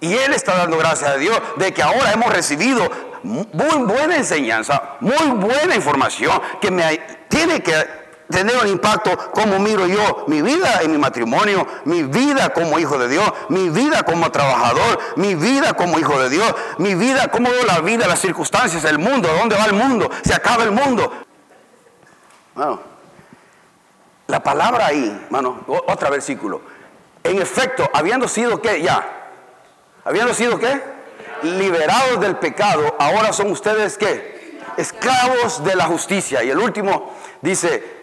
[0.00, 2.90] Y Él está dando gracias a Dios de que ahora hemos recibido
[3.22, 8.01] muy buena enseñanza, muy buena información que me tiene que
[8.32, 12.98] tener un impacto como miro yo mi vida en mi matrimonio, mi vida como hijo
[12.98, 17.50] de Dios, mi vida como trabajador, mi vida como hijo de Dios, mi vida, como
[17.50, 21.12] veo la vida, las circunstancias, el mundo, dónde va el mundo, se acaba el mundo.
[22.54, 22.80] Bueno,
[24.26, 26.60] la palabra ahí, mano, otro versículo.
[27.22, 29.30] En efecto, habiendo sido que ya,
[30.04, 30.82] habiendo sido que
[31.42, 36.42] liberados del pecado, ahora son ustedes que esclavos de la justicia.
[36.42, 38.01] Y el último dice,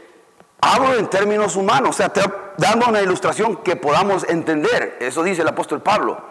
[0.62, 2.12] Hablo en términos humanos, o sea,
[2.58, 4.98] dando una ilustración que podamos entender.
[5.00, 6.22] Eso dice el apóstol Pablo.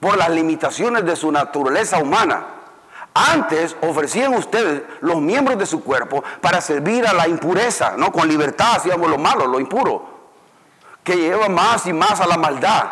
[0.00, 2.44] Por las limitaciones de su naturaleza humana.
[3.12, 8.28] Antes ofrecían ustedes los miembros de su cuerpo para servir a la impureza, no con
[8.28, 10.08] libertad hacíamos lo malo, lo impuro,
[11.02, 12.84] que lleva más y más a la maldad.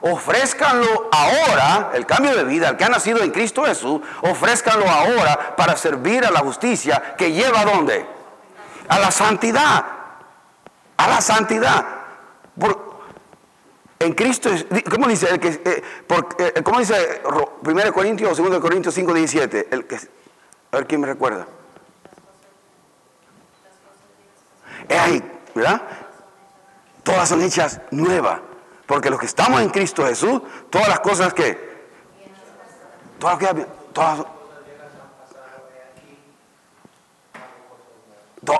[0.00, 5.56] Ofrézcanlo ahora, el cambio de vida, el que ha nacido en Cristo Jesús, ofrézcanlo ahora
[5.56, 8.06] para servir a la justicia que lleva a dónde?
[8.88, 10.03] A la santidad
[10.96, 11.84] a la santidad.
[13.98, 14.50] en Cristo,
[14.90, 15.28] ¿cómo dice?
[15.30, 15.82] El que, eh,
[16.38, 17.22] eh, ¿Cómo dice
[17.62, 19.68] 1 Corintios o 2 Corintios 5, 17?
[19.70, 21.46] El que, a ver quién me recuerda.
[24.88, 25.22] Es ahí,
[25.54, 25.82] ¿verdad?
[27.02, 28.40] Todas son hechas nuevas.
[28.86, 31.72] Porque los que estamos en Cristo Jesús, todas las cosas que.
[33.18, 33.38] Todas,
[33.92, 34.26] todas,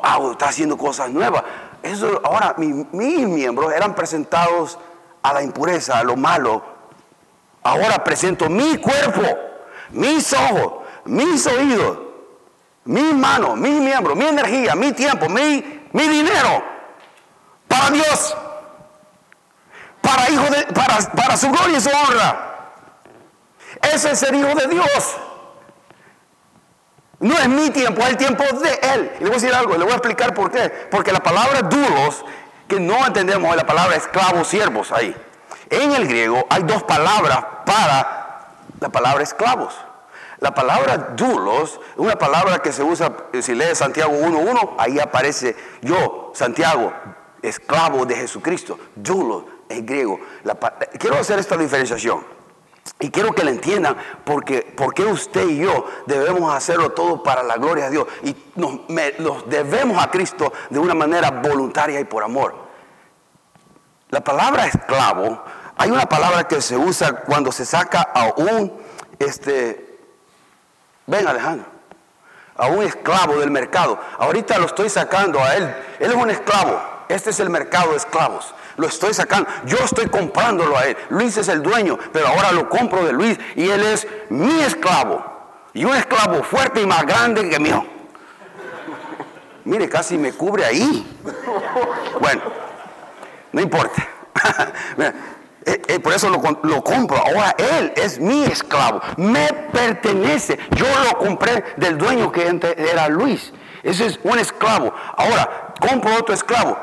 [0.03, 1.43] ah, está haciendo cosas nuevas.
[1.85, 4.79] Eso, ahora mis miembros eran presentados
[5.23, 6.65] a la impureza, a lo malo.
[7.63, 9.21] Ahora presento mi cuerpo,
[9.91, 11.99] mis ojos, mis oídos,
[12.85, 16.65] mis manos, mis miembros, mi energía, mi tiempo, mi, mi dinero
[17.69, 18.35] para Dios,
[20.01, 22.73] para, hijo de, para, para su gloria y su honra.
[23.93, 25.17] Ese es el hijo de Dios.
[27.21, 29.13] No es mi tiempo, es el tiempo de Él.
[29.17, 30.71] Y le voy a decir algo, le voy a explicar por qué.
[30.91, 32.25] Porque la palabra duros,
[32.69, 35.15] que no entendemos es la palabra esclavos, siervos ahí.
[35.71, 38.49] En el griego hay dos palabras para
[38.81, 39.75] la palabra esclavos.
[40.41, 45.57] La palabra dulos es una palabra que se usa, si lees Santiago 1.1, ahí aparece
[45.81, 46.93] yo, Santiago,
[47.41, 48.79] esclavo de Jesucristo.
[48.95, 50.21] Dulos en griego.
[50.99, 52.25] quiero hacer esta diferenciación.
[53.01, 57.57] Y quiero que le entiendan porque, porque usted y yo debemos hacerlo todo para la
[57.57, 58.07] gloria de Dios.
[58.23, 58.81] Y nos,
[59.47, 62.55] debemos a Cristo de una manera voluntaria y por amor.
[64.11, 65.43] La palabra esclavo,
[65.77, 68.73] hay una palabra que se usa cuando se saca a un,
[69.19, 69.99] este,
[71.07, 71.67] ven Alejandro,
[72.57, 73.99] a un esclavo del mercado.
[74.19, 75.75] Ahorita lo estoy sacando a él.
[75.99, 76.81] Él es un esclavo.
[77.09, 78.55] Este es el mercado de esclavos.
[78.77, 79.49] Lo estoy sacando.
[79.67, 80.97] Yo estoy comprándolo a él.
[81.11, 85.25] Luis es el dueño, pero ahora lo compro de Luis y él es mi esclavo.
[85.73, 87.85] Y un esclavo fuerte y más grande que mío.
[89.65, 91.19] Mire, casi me cubre ahí.
[92.21, 92.43] Bueno,
[93.53, 94.09] no importa.
[95.67, 97.17] Eh, eh, por eso lo, lo, compro.
[97.17, 99.01] Ahora él es mi esclavo.
[99.17, 100.59] Me pertenece.
[100.77, 103.51] Yo lo compré del dueño que era Luis.
[103.83, 104.93] Ese es un esclavo.
[105.17, 106.77] Ahora compro otro esclavo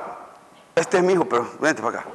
[0.75, 2.10] este es mi hijo, pero vente para acá.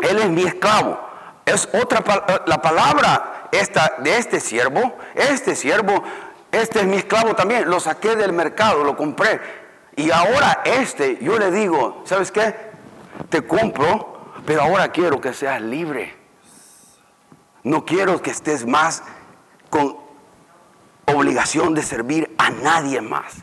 [0.00, 0.98] Él es mi esclavo.
[1.44, 2.04] Es otra
[2.46, 6.02] la palabra esta de este siervo, este siervo,
[6.50, 7.68] este es mi esclavo también.
[7.68, 9.40] Lo saqué del mercado, lo compré.
[9.96, 12.54] Y ahora este, yo le digo, ¿sabes qué?
[13.28, 16.16] Te compro, pero ahora quiero que seas libre.
[17.62, 19.02] No quiero que estés más
[19.70, 19.96] con
[21.06, 23.34] obligación de servir a nadie más.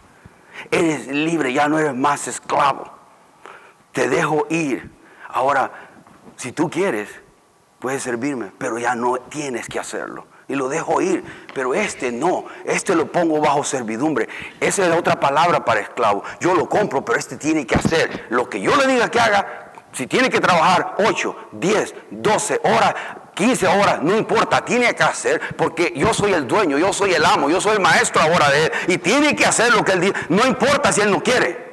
[0.72, 2.99] Eres libre, ya no eres más esclavo
[3.92, 4.92] te dejo ir.
[5.28, 5.72] Ahora,
[6.36, 7.10] si tú quieres,
[7.80, 10.28] puedes servirme, pero ya no tienes que hacerlo.
[10.48, 11.24] Y lo dejo ir,
[11.54, 14.28] pero este no, este lo pongo bajo servidumbre.
[14.60, 16.24] Esa es la otra palabra para esclavo.
[16.40, 19.74] Yo lo compro, pero este tiene que hacer lo que yo le diga que haga.
[19.92, 22.96] Si tiene que trabajar 8, 10, 12 horas,
[23.36, 27.26] 15 horas, no importa, tiene que hacer porque yo soy el dueño, yo soy el
[27.26, 28.72] amo, yo soy el maestro ahora de él.
[28.88, 31.69] Y tiene que hacer lo que él dice, no importa si él no quiere.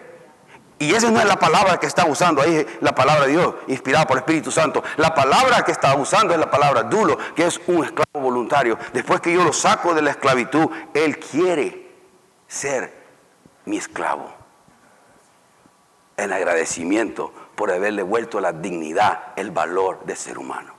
[0.79, 4.07] Y esa no es la palabra que está usando ahí, la palabra de Dios, inspirada
[4.07, 4.85] por el Espíritu Santo.
[4.99, 8.79] La palabra que está usando es la palabra dulo, que es un esclavo voluntario.
[8.93, 11.91] Después que yo lo saco de la esclavitud, Él quiere
[12.47, 12.93] ser
[13.65, 14.31] mi esclavo.
[16.19, 20.75] En agradecimiento por haberle vuelto la dignidad, el valor de ser humano.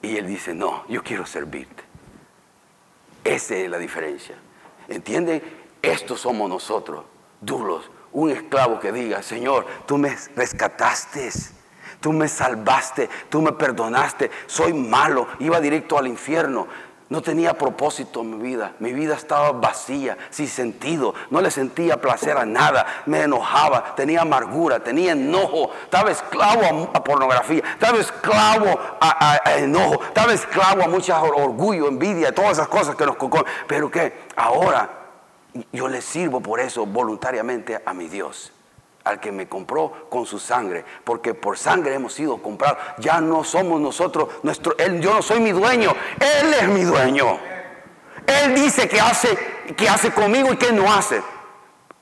[0.00, 1.84] Y Él dice, no, yo quiero servirte.
[3.24, 4.36] Esa es la diferencia.
[4.88, 5.42] ¿Entienden?
[5.82, 7.04] Estos somos nosotros,
[7.40, 11.30] duros un esclavo que diga, Señor, tú me rescataste,
[12.00, 16.66] tú me salvaste, tú me perdonaste, soy malo, iba directo al infierno,
[17.08, 18.72] No tenía propósito en mi vida.
[18.80, 21.14] Mi vida estaba vacía, sin sentido.
[21.30, 22.84] No le sentía placer a nada.
[23.06, 25.70] Me enojaba, tenía amargura, tenía enojo.
[25.84, 27.62] Estaba esclavo a, pornografía.
[27.74, 30.02] Estaba esclavo a, enojo.
[30.02, 33.16] Estaba esclavo a mucho orgullo, envidia, todas esas cosas que nos
[33.68, 35.05] Pero que ahora
[35.72, 38.52] yo le sirvo por eso voluntariamente a mi Dios
[39.06, 42.78] al que me compró con su sangre, porque por sangre hemos sido comprados.
[42.98, 47.38] Ya no somos nosotros, nuestro, él, yo no soy mi dueño, Él es mi dueño.
[48.26, 49.38] Él dice que hace,
[49.76, 51.22] que hace conmigo y que no hace.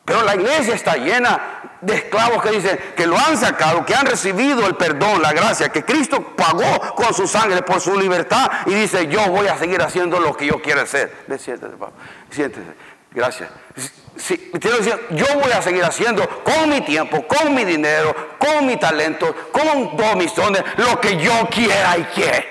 [0.07, 4.07] Pero la iglesia está llena de esclavos que dicen que lo han sacado, que han
[4.07, 8.75] recibido el perdón, la gracia, que Cristo pagó con su sangre por su libertad y
[8.75, 11.25] dice, yo voy a seguir haciendo lo que yo quiero hacer.
[11.39, 11.93] Siéntese, papá.
[12.31, 12.94] Siéntese.
[13.15, 13.49] Gracias.
[14.17, 14.51] Sí,
[15.11, 19.97] yo voy a seguir haciendo con mi tiempo, con mi dinero, con mi talento, con
[19.97, 22.45] todos mis dones, lo que yo quiera y quiera.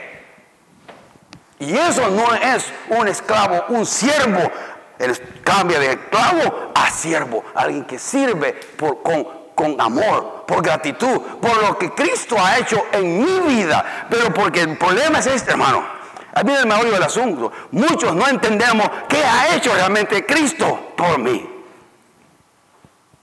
[1.59, 4.51] Y eso no es un esclavo, un siervo.
[4.99, 11.77] Él cambia de esclavo a siervo, alguien que sirve con amor, por gratitud, por lo
[11.77, 14.07] que Cristo ha hecho en mi vida.
[14.09, 16.02] Pero porque el problema es este, hermano.
[16.33, 17.51] Ahí viene el meollo del asunto.
[17.71, 21.49] Muchos no entendemos qué ha hecho realmente Cristo por mí.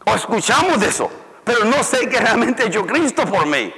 [0.07, 1.11] O escuchamos de eso,
[1.45, 3.73] pero no sé qué realmente ha hecho Cristo por mí.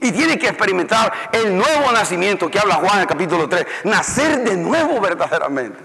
[0.00, 3.66] Y tiene que experimentar el nuevo nacimiento que habla Juan en el capítulo 3.
[3.84, 5.80] Nacer de nuevo verdaderamente.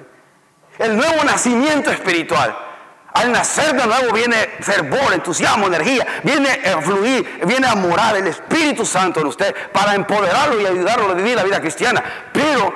[0.78, 2.71] El nuevo nacimiento espiritual.
[3.14, 8.28] Al nacer de nuevo viene fervor, entusiasmo, energía, viene a fluir, viene a morar el
[8.28, 12.02] Espíritu Santo en usted para empoderarlo y ayudarlo a vivir la vida cristiana.
[12.32, 12.74] Pero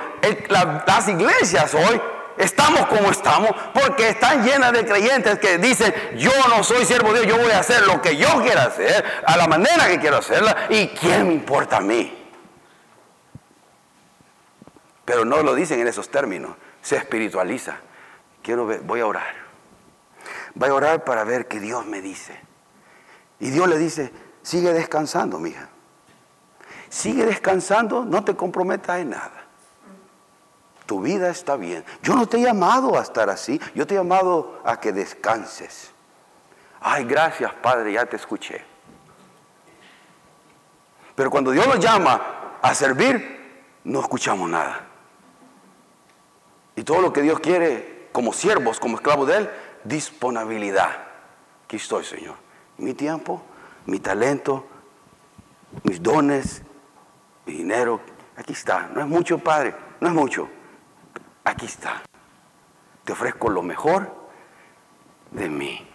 [0.85, 2.01] las iglesias hoy
[2.37, 7.21] estamos como estamos porque están llenas de creyentes que dicen, yo no soy siervo de
[7.21, 10.17] Dios, yo voy a hacer lo que yo quiero hacer, a la manera que quiero
[10.17, 12.23] hacerla, y quién me importa a mí.
[15.05, 17.77] Pero no lo dicen en esos términos, se espiritualiza.
[18.41, 19.44] Quiero ver, voy a orar.
[20.61, 22.39] Va a orar para ver qué Dios me dice.
[23.39, 25.69] Y Dios le dice, sigue descansando, mija.
[26.89, 29.45] Sigue descansando, no te comprometas en nada.
[30.85, 31.83] Tu vida está bien.
[32.01, 35.91] Yo no te he llamado a estar así, yo te he llamado a que descanses.
[36.79, 38.63] Ay, gracias Padre, ya te escuché.
[41.15, 44.81] Pero cuando Dios nos llama a servir, no escuchamos nada.
[46.75, 49.49] Y todo lo que Dios quiere como siervos, como esclavos de Él,
[49.85, 50.89] disponibilidad.
[51.63, 52.35] Aquí estoy, Señor.
[52.77, 53.41] Mi tiempo,
[53.85, 54.67] mi talento,
[55.83, 56.61] mis dones,
[57.45, 58.01] mi dinero.
[58.35, 58.89] Aquí está.
[58.93, 59.73] No es mucho, Padre.
[60.01, 60.49] No es mucho.
[61.45, 62.01] Aquí está.
[63.03, 64.13] Te ofrezco lo mejor
[65.31, 65.87] de mí.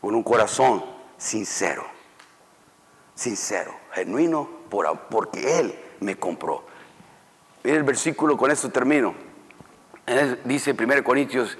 [0.00, 0.84] Con un corazón
[1.16, 1.86] sincero.
[3.14, 3.74] Sincero.
[3.92, 6.64] Genuino por, porque Él me compró.
[7.62, 9.14] Mira el versículo, con esto termino.
[10.44, 11.56] dice 1 Corintios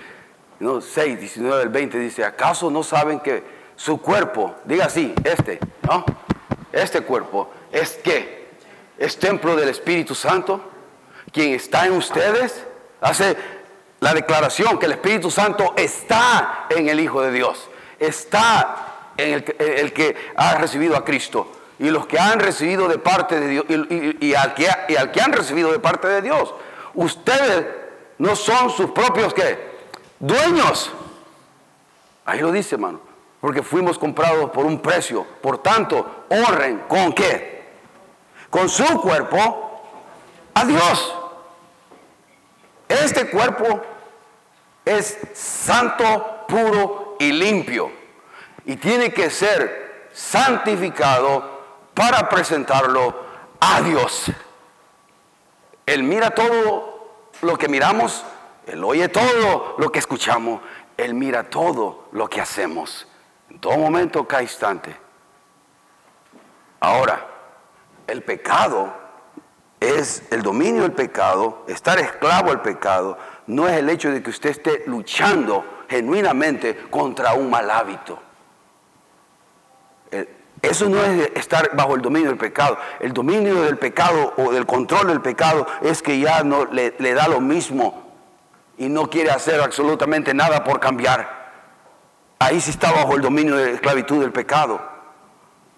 [0.61, 3.43] no, 6, 19 del 20 dice, ¿acaso no saben que
[3.77, 6.05] su cuerpo, diga así, este, ¿no?
[6.71, 8.51] Este cuerpo es que
[8.99, 10.61] es templo del Espíritu Santo,
[11.33, 12.67] quien está en ustedes,
[13.01, 13.37] hace
[14.01, 19.93] la declaración que el Espíritu Santo está en el Hijo de Dios, está en el,
[19.95, 21.51] que ha recibido a Cristo.
[21.79, 23.65] Y los que han recibido de parte de Dios,
[24.21, 26.55] y, al que, y al que han recibido de parte de Dios,
[26.93, 27.65] ustedes
[28.19, 29.70] no son sus propios que
[30.21, 30.91] dueños.
[32.25, 33.01] Ahí lo dice, hermano.
[33.41, 35.27] Porque fuimos comprados por un precio.
[35.43, 37.71] Por tanto, honren con qué?
[38.51, 39.83] Con su cuerpo
[40.55, 41.15] a Dios.
[42.89, 43.81] Este cuerpo
[44.85, 47.91] es santo, puro y limpio.
[48.67, 51.61] Y tiene que ser santificado
[51.95, 53.15] para presentarlo
[53.59, 54.31] a Dios.
[55.87, 57.11] Él mira todo
[57.43, 58.25] lo que miramos
[58.71, 60.61] él oye todo lo que escuchamos.
[60.97, 63.09] Él mira todo lo que hacemos.
[63.49, 64.97] En todo momento, cada instante.
[66.79, 67.27] Ahora,
[68.07, 68.95] el pecado
[69.81, 74.31] es el dominio del pecado, estar esclavo al pecado, no es el hecho de que
[74.31, 78.21] usted esté luchando genuinamente contra un mal hábito.
[80.63, 82.79] Eso no es estar bajo el dominio del pecado.
[83.01, 87.15] El dominio del pecado o del control del pecado es que ya no le, le
[87.15, 88.10] da lo mismo
[88.81, 91.53] y no quiere hacer absolutamente nada por cambiar.
[92.39, 94.81] Ahí sí está bajo el dominio de la esclavitud del pecado.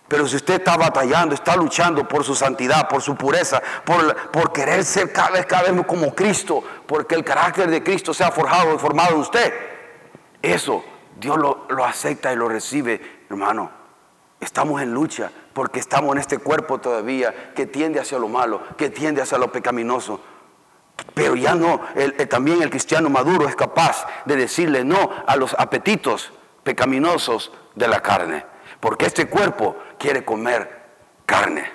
[0.07, 4.53] Pero si usted está batallando, está luchando por su santidad, por su pureza, por, por
[4.53, 8.30] querer ser cada vez, cada vez como Cristo, porque el carácter de Cristo se ha
[8.30, 9.53] forjado y formado en usted,
[10.40, 10.84] eso
[11.16, 13.68] Dios lo, lo acepta y lo recibe, hermano.
[14.38, 18.90] Estamos en lucha porque estamos en este cuerpo todavía que tiende hacia lo malo, que
[18.90, 20.20] tiende hacia lo pecaminoso.
[21.14, 21.80] Pero ya no,
[22.28, 26.32] también el cristiano maduro es capaz de decirle no a los apetitos
[26.62, 28.47] pecaminosos de la carne.
[28.80, 30.82] Porque este cuerpo quiere comer
[31.26, 31.70] carne.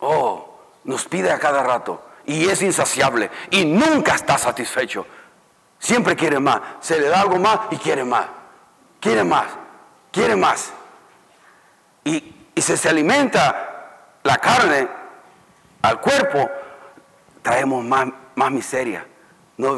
[0.00, 5.06] Oh, nos pide a cada rato y es insaciable y nunca está satisfecho.
[5.78, 6.60] Siempre quiere más.
[6.80, 8.26] Se le da algo más y quiere más.
[9.00, 9.46] Quiere más.
[10.10, 10.72] Quiere más.
[12.04, 14.88] Y, si se alimenta la carne
[15.82, 16.48] al cuerpo,
[17.42, 19.06] traemos más, más miseria.
[19.56, 19.76] No,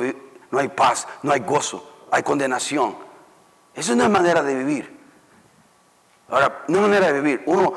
[0.51, 2.97] no hay paz, no hay gozo, hay condenación.
[3.75, 4.97] Eso es una manera de vivir.
[6.29, 7.43] Ahora, no manera de vivir.
[7.47, 7.75] Uno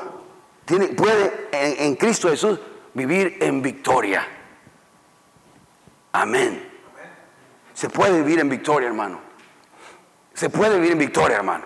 [0.64, 2.60] tiene, puede en Cristo Jesús
[2.94, 4.26] vivir en victoria.
[6.12, 6.68] Amén.
[7.74, 9.20] Se puede vivir en victoria, hermano.
[10.34, 11.64] Se puede vivir en victoria, hermano.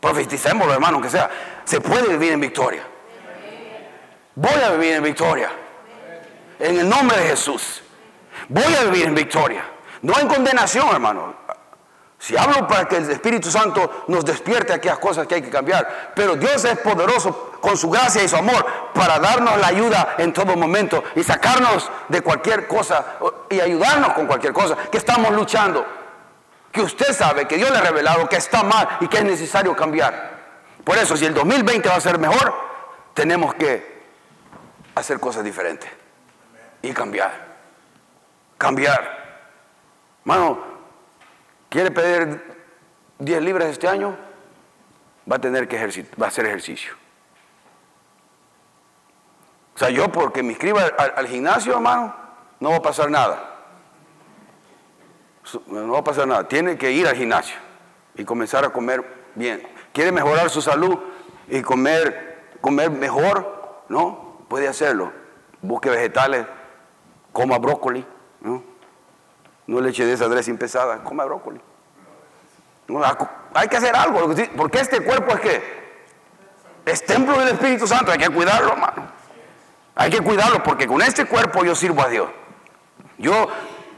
[0.00, 1.30] Profeticémoslo, hermano, que sea.
[1.64, 2.82] Se puede vivir en victoria.
[4.34, 5.50] Voy a vivir en victoria.
[6.62, 7.82] En el nombre de Jesús.
[8.48, 9.64] Voy a vivir en victoria.
[10.02, 11.34] No en condenación, hermano.
[12.20, 16.12] Si hablo para que el Espíritu Santo nos despierte aquellas cosas que hay que cambiar.
[16.14, 20.32] Pero Dios es poderoso con su gracia y su amor para darnos la ayuda en
[20.32, 23.16] todo momento y sacarnos de cualquier cosa
[23.50, 25.84] y ayudarnos con cualquier cosa que estamos luchando.
[26.70, 29.74] Que usted sabe que Dios le ha revelado que está mal y que es necesario
[29.74, 30.30] cambiar.
[30.84, 32.54] Por eso, si el 2020 va a ser mejor,
[33.14, 34.04] tenemos que
[34.94, 36.01] hacer cosas diferentes
[36.82, 37.32] y cambiar.
[38.58, 39.22] Cambiar.
[40.24, 40.72] Mano,
[41.72, 42.38] ¿Quiere pedir
[43.18, 44.14] 10 libras este año?
[45.30, 45.78] Va a tener que
[46.20, 46.92] va a hacer ejercicio.
[49.74, 52.14] O sea, yo porque me inscriba al, gimnasio, hermano,
[52.60, 53.56] no va a pasar nada.
[55.66, 56.46] No va a pasar nada.
[56.46, 57.56] Tiene que ir al gimnasio
[58.16, 59.02] y comenzar a comer
[59.34, 59.66] bien.
[59.94, 60.98] ¿Quiere mejorar su salud
[61.48, 63.84] y comer, comer mejor?
[63.88, 64.44] ¿No?
[64.46, 65.10] Puede hacerlo.
[65.62, 66.46] Busque vegetales,
[67.32, 68.06] coma brócoli,
[68.40, 68.62] ¿no?
[69.66, 71.60] No le eche de esa dressing pesada, coma brócoli.
[73.54, 75.82] hay que hacer algo, porque este cuerpo es que
[76.84, 79.06] es templo del Espíritu Santo, hay que cuidarlo, hermano.
[79.94, 82.28] Hay que cuidarlo porque con este cuerpo yo sirvo a Dios.
[83.18, 83.48] Yo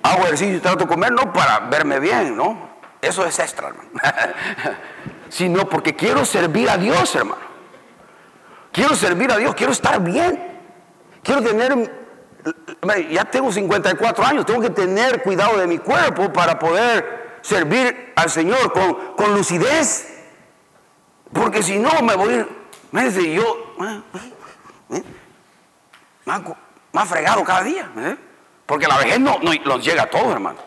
[0.02, 2.74] hago ejercicio y trato de comer no para verme bien, ¿no?
[3.00, 3.90] Eso es extra, hermano.
[5.28, 7.42] Sino porque quiero servir a Dios, hermano.
[8.72, 10.52] Quiero servir a Dios, quiero estar bien.
[11.22, 12.03] Quiero tener
[13.10, 18.30] ya tengo 54 años, tengo que tener cuidado de mi cuerpo para poder servir al
[18.30, 18.72] Señor
[19.16, 20.10] con, lucidez.
[21.32, 22.48] Porque si no, me voy a ir,
[22.92, 23.74] me yo,
[24.90, 25.02] ¿eh?
[26.92, 27.90] más, fregado cada día.
[27.96, 28.16] ¿eh?
[28.66, 30.58] Porque la vejez no, nos llega a todos, hermano.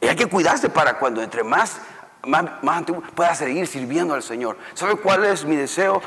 [0.00, 1.80] Y hay que cuidarse para cuando entre más,
[2.26, 4.58] más, más antiguo pueda seguir sirviendo al Señor.
[4.74, 6.02] ¿Sabe cuál es mi deseo?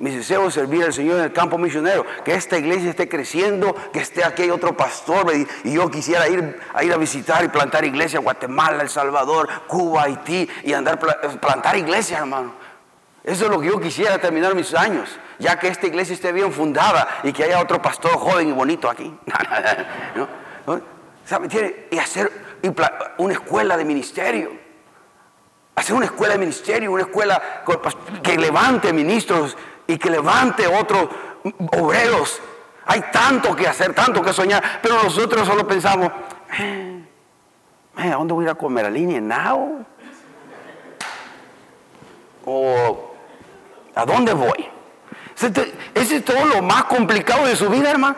[0.00, 3.76] Mi deseo es servir al Señor en el campo misionero, que esta iglesia esté creciendo,
[3.92, 5.30] que esté aquí otro pastor
[5.62, 9.46] y yo quisiera ir a, ir a visitar y plantar iglesia en Guatemala, El Salvador,
[9.66, 10.98] Cuba, Haití y andar
[11.38, 12.54] plantar iglesia, hermano.
[13.22, 16.50] Eso es lo que yo quisiera terminar mis años, ya que esta iglesia esté bien
[16.50, 19.14] fundada y que haya otro pastor joven y bonito aquí.
[20.16, 20.80] ¿No?
[21.90, 22.32] Y hacer
[23.18, 24.52] una escuela de ministerio.
[25.76, 27.62] Hacer una escuela de ministerio, una escuela
[28.22, 29.56] que levante ministros
[29.90, 31.08] y que levante otros
[31.72, 32.40] obreros.
[32.86, 36.10] Hay tanto que hacer, tanto que soñar, pero nosotros solo pensamos,
[36.58, 37.02] eh,
[37.96, 38.86] ¿a dónde voy a comer?
[38.86, 39.84] ¿A línea now?
[42.44, 43.14] ¿O
[43.94, 44.68] a dónde voy?
[45.94, 48.16] Ese es todo lo más complicado de su vida, hermano.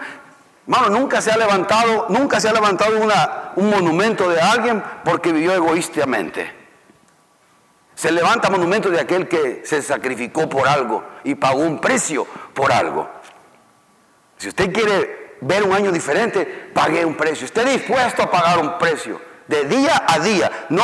[0.66, 5.32] Hermano, nunca se ha levantado, nunca se ha levantado una, un monumento de alguien porque
[5.32, 6.61] vivió egoístamente.
[8.02, 12.72] Se levanta monumento de aquel que se sacrificó por algo y pagó un precio por
[12.72, 13.08] algo.
[14.38, 17.44] Si usted quiere ver un año diferente, pague un precio.
[17.44, 19.20] Esté dispuesto a pagar un precio.
[19.46, 20.82] De día a día, no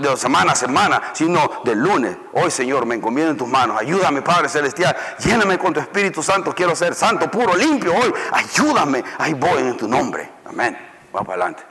[0.00, 2.16] de, semana a semana, sino de lunes.
[2.32, 3.78] Hoy, Señor, me encomiendo en tus manos.
[3.78, 4.96] Ayúdame, Padre Celestial.
[5.18, 6.54] Lléname con tu Espíritu Santo.
[6.54, 8.14] Quiero ser santo, puro, limpio hoy.
[8.32, 9.04] Ayúdame.
[9.18, 10.30] Ahí voy en tu nombre.
[10.46, 10.74] Amén.
[11.12, 11.64] Vamos para adelante.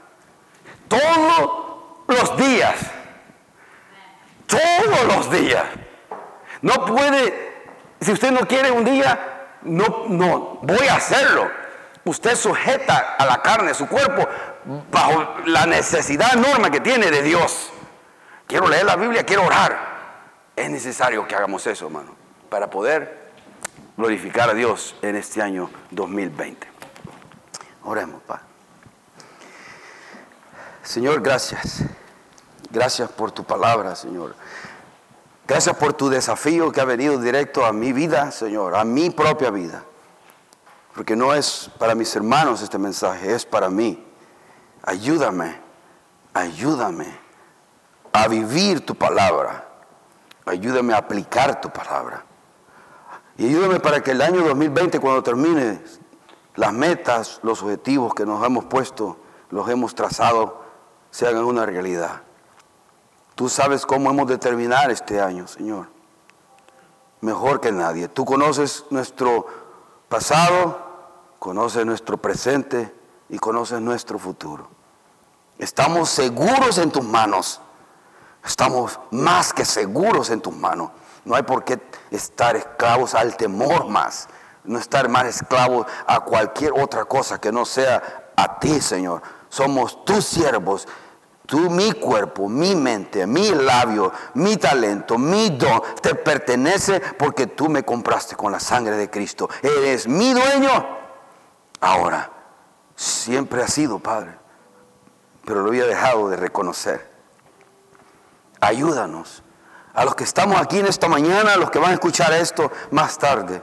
[0.87, 1.49] Todos
[2.07, 2.75] los días
[4.47, 5.63] todos los días.
[6.61, 7.63] No puede,
[8.01, 11.49] si usted no quiere un día, no, no, voy a hacerlo.
[12.03, 14.27] Usted sujeta a la carne, su cuerpo,
[14.91, 17.71] bajo la necesidad enorme que tiene de Dios.
[18.47, 19.95] Quiero leer la Biblia, quiero orar.
[20.55, 22.15] Es necesario que hagamos eso, hermano,
[22.49, 23.25] para poder
[23.97, 26.67] glorificar a Dios en este año 2020.
[27.83, 28.43] Oremos, Padre.
[30.83, 31.83] Señor, gracias.
[32.71, 34.35] Gracias por tu palabra, Señor.
[35.47, 39.51] Gracias por tu desafío que ha venido directo a mi vida, Señor, a mi propia
[39.51, 39.83] vida.
[40.95, 44.03] Porque no es para mis hermanos este mensaje, es para mí.
[44.81, 45.59] Ayúdame,
[46.33, 47.07] ayúdame
[48.11, 49.67] a vivir tu palabra.
[50.45, 52.23] Ayúdame a aplicar tu palabra.
[53.37, 55.81] Y ayúdame para que el año 2020, cuando termine,
[56.55, 59.17] las metas, los objetivos que nos hemos puesto,
[59.49, 60.63] los hemos trazado,
[61.11, 62.21] se hagan una realidad.
[63.35, 65.89] Tú sabes cómo hemos de terminar este año, Señor.
[67.19, 68.07] Mejor que nadie.
[68.07, 69.45] Tú conoces nuestro
[70.07, 70.79] pasado,
[71.37, 72.95] conoces nuestro presente
[73.27, 74.69] y conoces nuestro futuro.
[75.57, 77.59] Estamos seguros en tus manos.
[78.43, 80.91] Estamos más que seguros en tus manos.
[81.25, 81.81] No hay por qué
[82.11, 84.29] estar esclavos al temor más.
[84.63, 89.21] No estar más esclavos a cualquier otra cosa que no sea a ti, Señor.
[89.49, 90.87] Somos tus siervos.
[91.45, 97.69] Tú, mi cuerpo, mi mente, mi labio, mi talento, mi don, te pertenece porque tú
[97.69, 99.49] me compraste con la sangre de Cristo.
[99.61, 100.71] Eres mi dueño.
[101.81, 102.31] Ahora,
[102.95, 104.37] siempre ha sido, Padre,
[105.45, 107.11] pero lo había dejado de reconocer.
[108.59, 109.43] Ayúdanos
[109.93, 112.71] a los que estamos aquí en esta mañana, a los que van a escuchar esto
[112.91, 113.61] más tarde,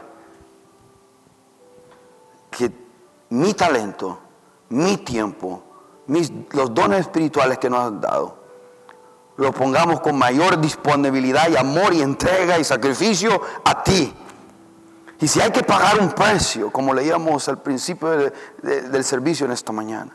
[2.51, 2.70] que
[3.30, 4.20] mi talento,
[4.68, 5.72] mi tiempo,
[6.13, 8.37] mis, los dones espirituales que nos han dado,
[9.37, 14.15] lo pongamos con mayor disponibilidad y amor y entrega y sacrificio a ti.
[15.19, 18.33] Y si hay que pagar un precio, como leíamos al principio
[18.63, 20.15] del servicio en esta mañana,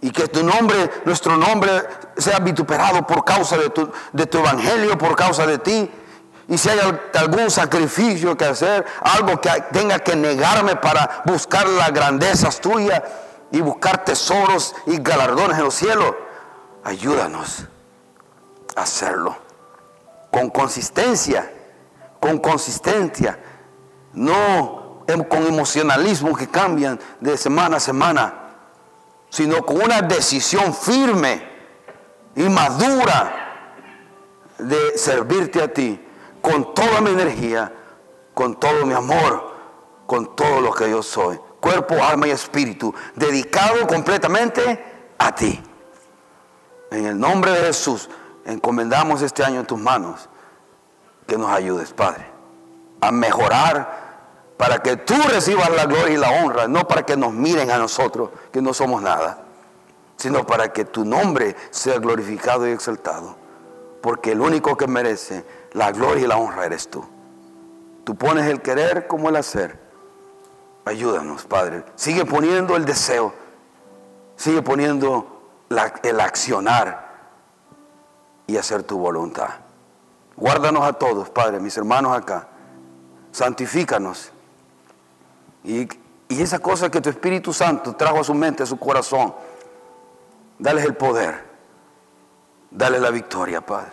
[0.00, 1.70] y que tu nombre, nuestro nombre,
[2.16, 5.90] sea vituperado por causa de tu, de tu evangelio, por causa de ti.
[6.48, 6.80] Y si hay
[7.14, 13.00] algún sacrificio que hacer, algo que tenga que negarme para buscar las grandezas tuyas
[13.52, 16.14] y buscar tesoros y galardones en los cielos,
[16.82, 17.66] ayúdanos
[18.74, 19.36] a hacerlo.
[20.30, 21.52] Con consistencia,
[22.18, 23.38] con consistencia,
[24.14, 28.42] no con emocionalismo que cambian de semana a semana
[29.32, 31.42] sino con una decisión firme
[32.36, 33.54] y madura
[34.58, 35.98] de servirte a ti
[36.42, 37.72] con toda mi energía,
[38.34, 39.54] con todo mi amor,
[40.06, 45.62] con todo lo que yo soy, cuerpo, alma y espíritu, dedicado completamente a ti.
[46.90, 48.10] En el nombre de Jesús,
[48.44, 50.28] encomendamos este año en tus manos,
[51.26, 52.26] que nos ayudes, Padre,
[53.00, 54.02] a mejorar
[54.56, 57.78] para que tú recibas la gloria y la honra, no para que nos miren a
[57.78, 59.44] nosotros, que no somos nada,
[60.16, 63.36] sino para que tu nombre sea glorificado y exaltado.
[64.02, 67.04] Porque el único que merece la gloria y la honra eres tú.
[68.04, 69.78] Tú pones el querer como el hacer.
[70.84, 71.84] Ayúdanos, Padre.
[71.94, 73.32] Sigue poniendo el deseo.
[74.36, 75.42] Sigue poniendo
[76.02, 77.12] el accionar
[78.46, 79.50] y hacer tu voluntad.
[80.36, 82.48] Guárdanos a todos, Padre, mis hermanos acá.
[83.30, 84.32] Santifícanos
[85.64, 85.88] y,
[86.28, 89.34] esa cosa que tu Espíritu Santo trajo a su mente, a su corazón,
[90.58, 91.52] dale el poder.
[92.70, 93.92] Dale la victoria, Padre.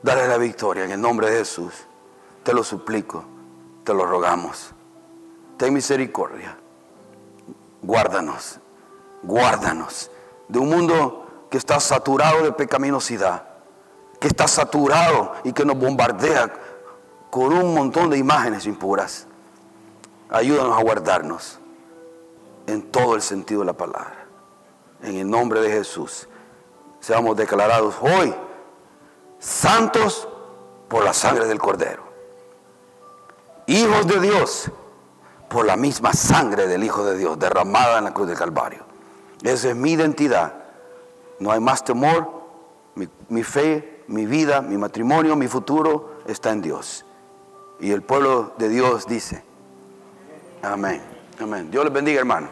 [0.00, 1.74] Dale la victoria en el nombre de Jesús.
[2.44, 3.24] Te lo suplico,
[3.82, 4.72] te lo rogamos.
[5.64, 6.58] Ten misericordia.
[7.80, 8.60] Guárdanos,
[9.22, 10.10] guárdanos
[10.46, 13.44] de un mundo que está saturado de pecaminosidad,
[14.20, 16.52] que está saturado y que nos bombardea
[17.30, 19.26] con un montón de imágenes impuras.
[20.28, 21.58] Ayúdanos a guardarnos
[22.66, 24.26] en todo el sentido de la palabra.
[25.02, 26.28] En el nombre de Jesús,
[27.00, 28.34] seamos declarados hoy
[29.38, 30.28] santos
[30.88, 32.02] por la sangre del Cordero.
[33.66, 34.70] Hijos de Dios
[35.54, 38.80] por la misma sangre del Hijo de Dios derramada en la cruz del Calvario.
[39.40, 40.52] Esa es mi identidad.
[41.38, 42.42] No hay más temor.
[42.96, 47.06] Mi, mi fe, mi vida, mi matrimonio, mi futuro está en Dios.
[47.78, 49.44] Y el pueblo de Dios dice,
[50.60, 51.00] Amén.
[51.40, 51.70] Amén.
[51.70, 52.48] Dios les bendiga, hermano.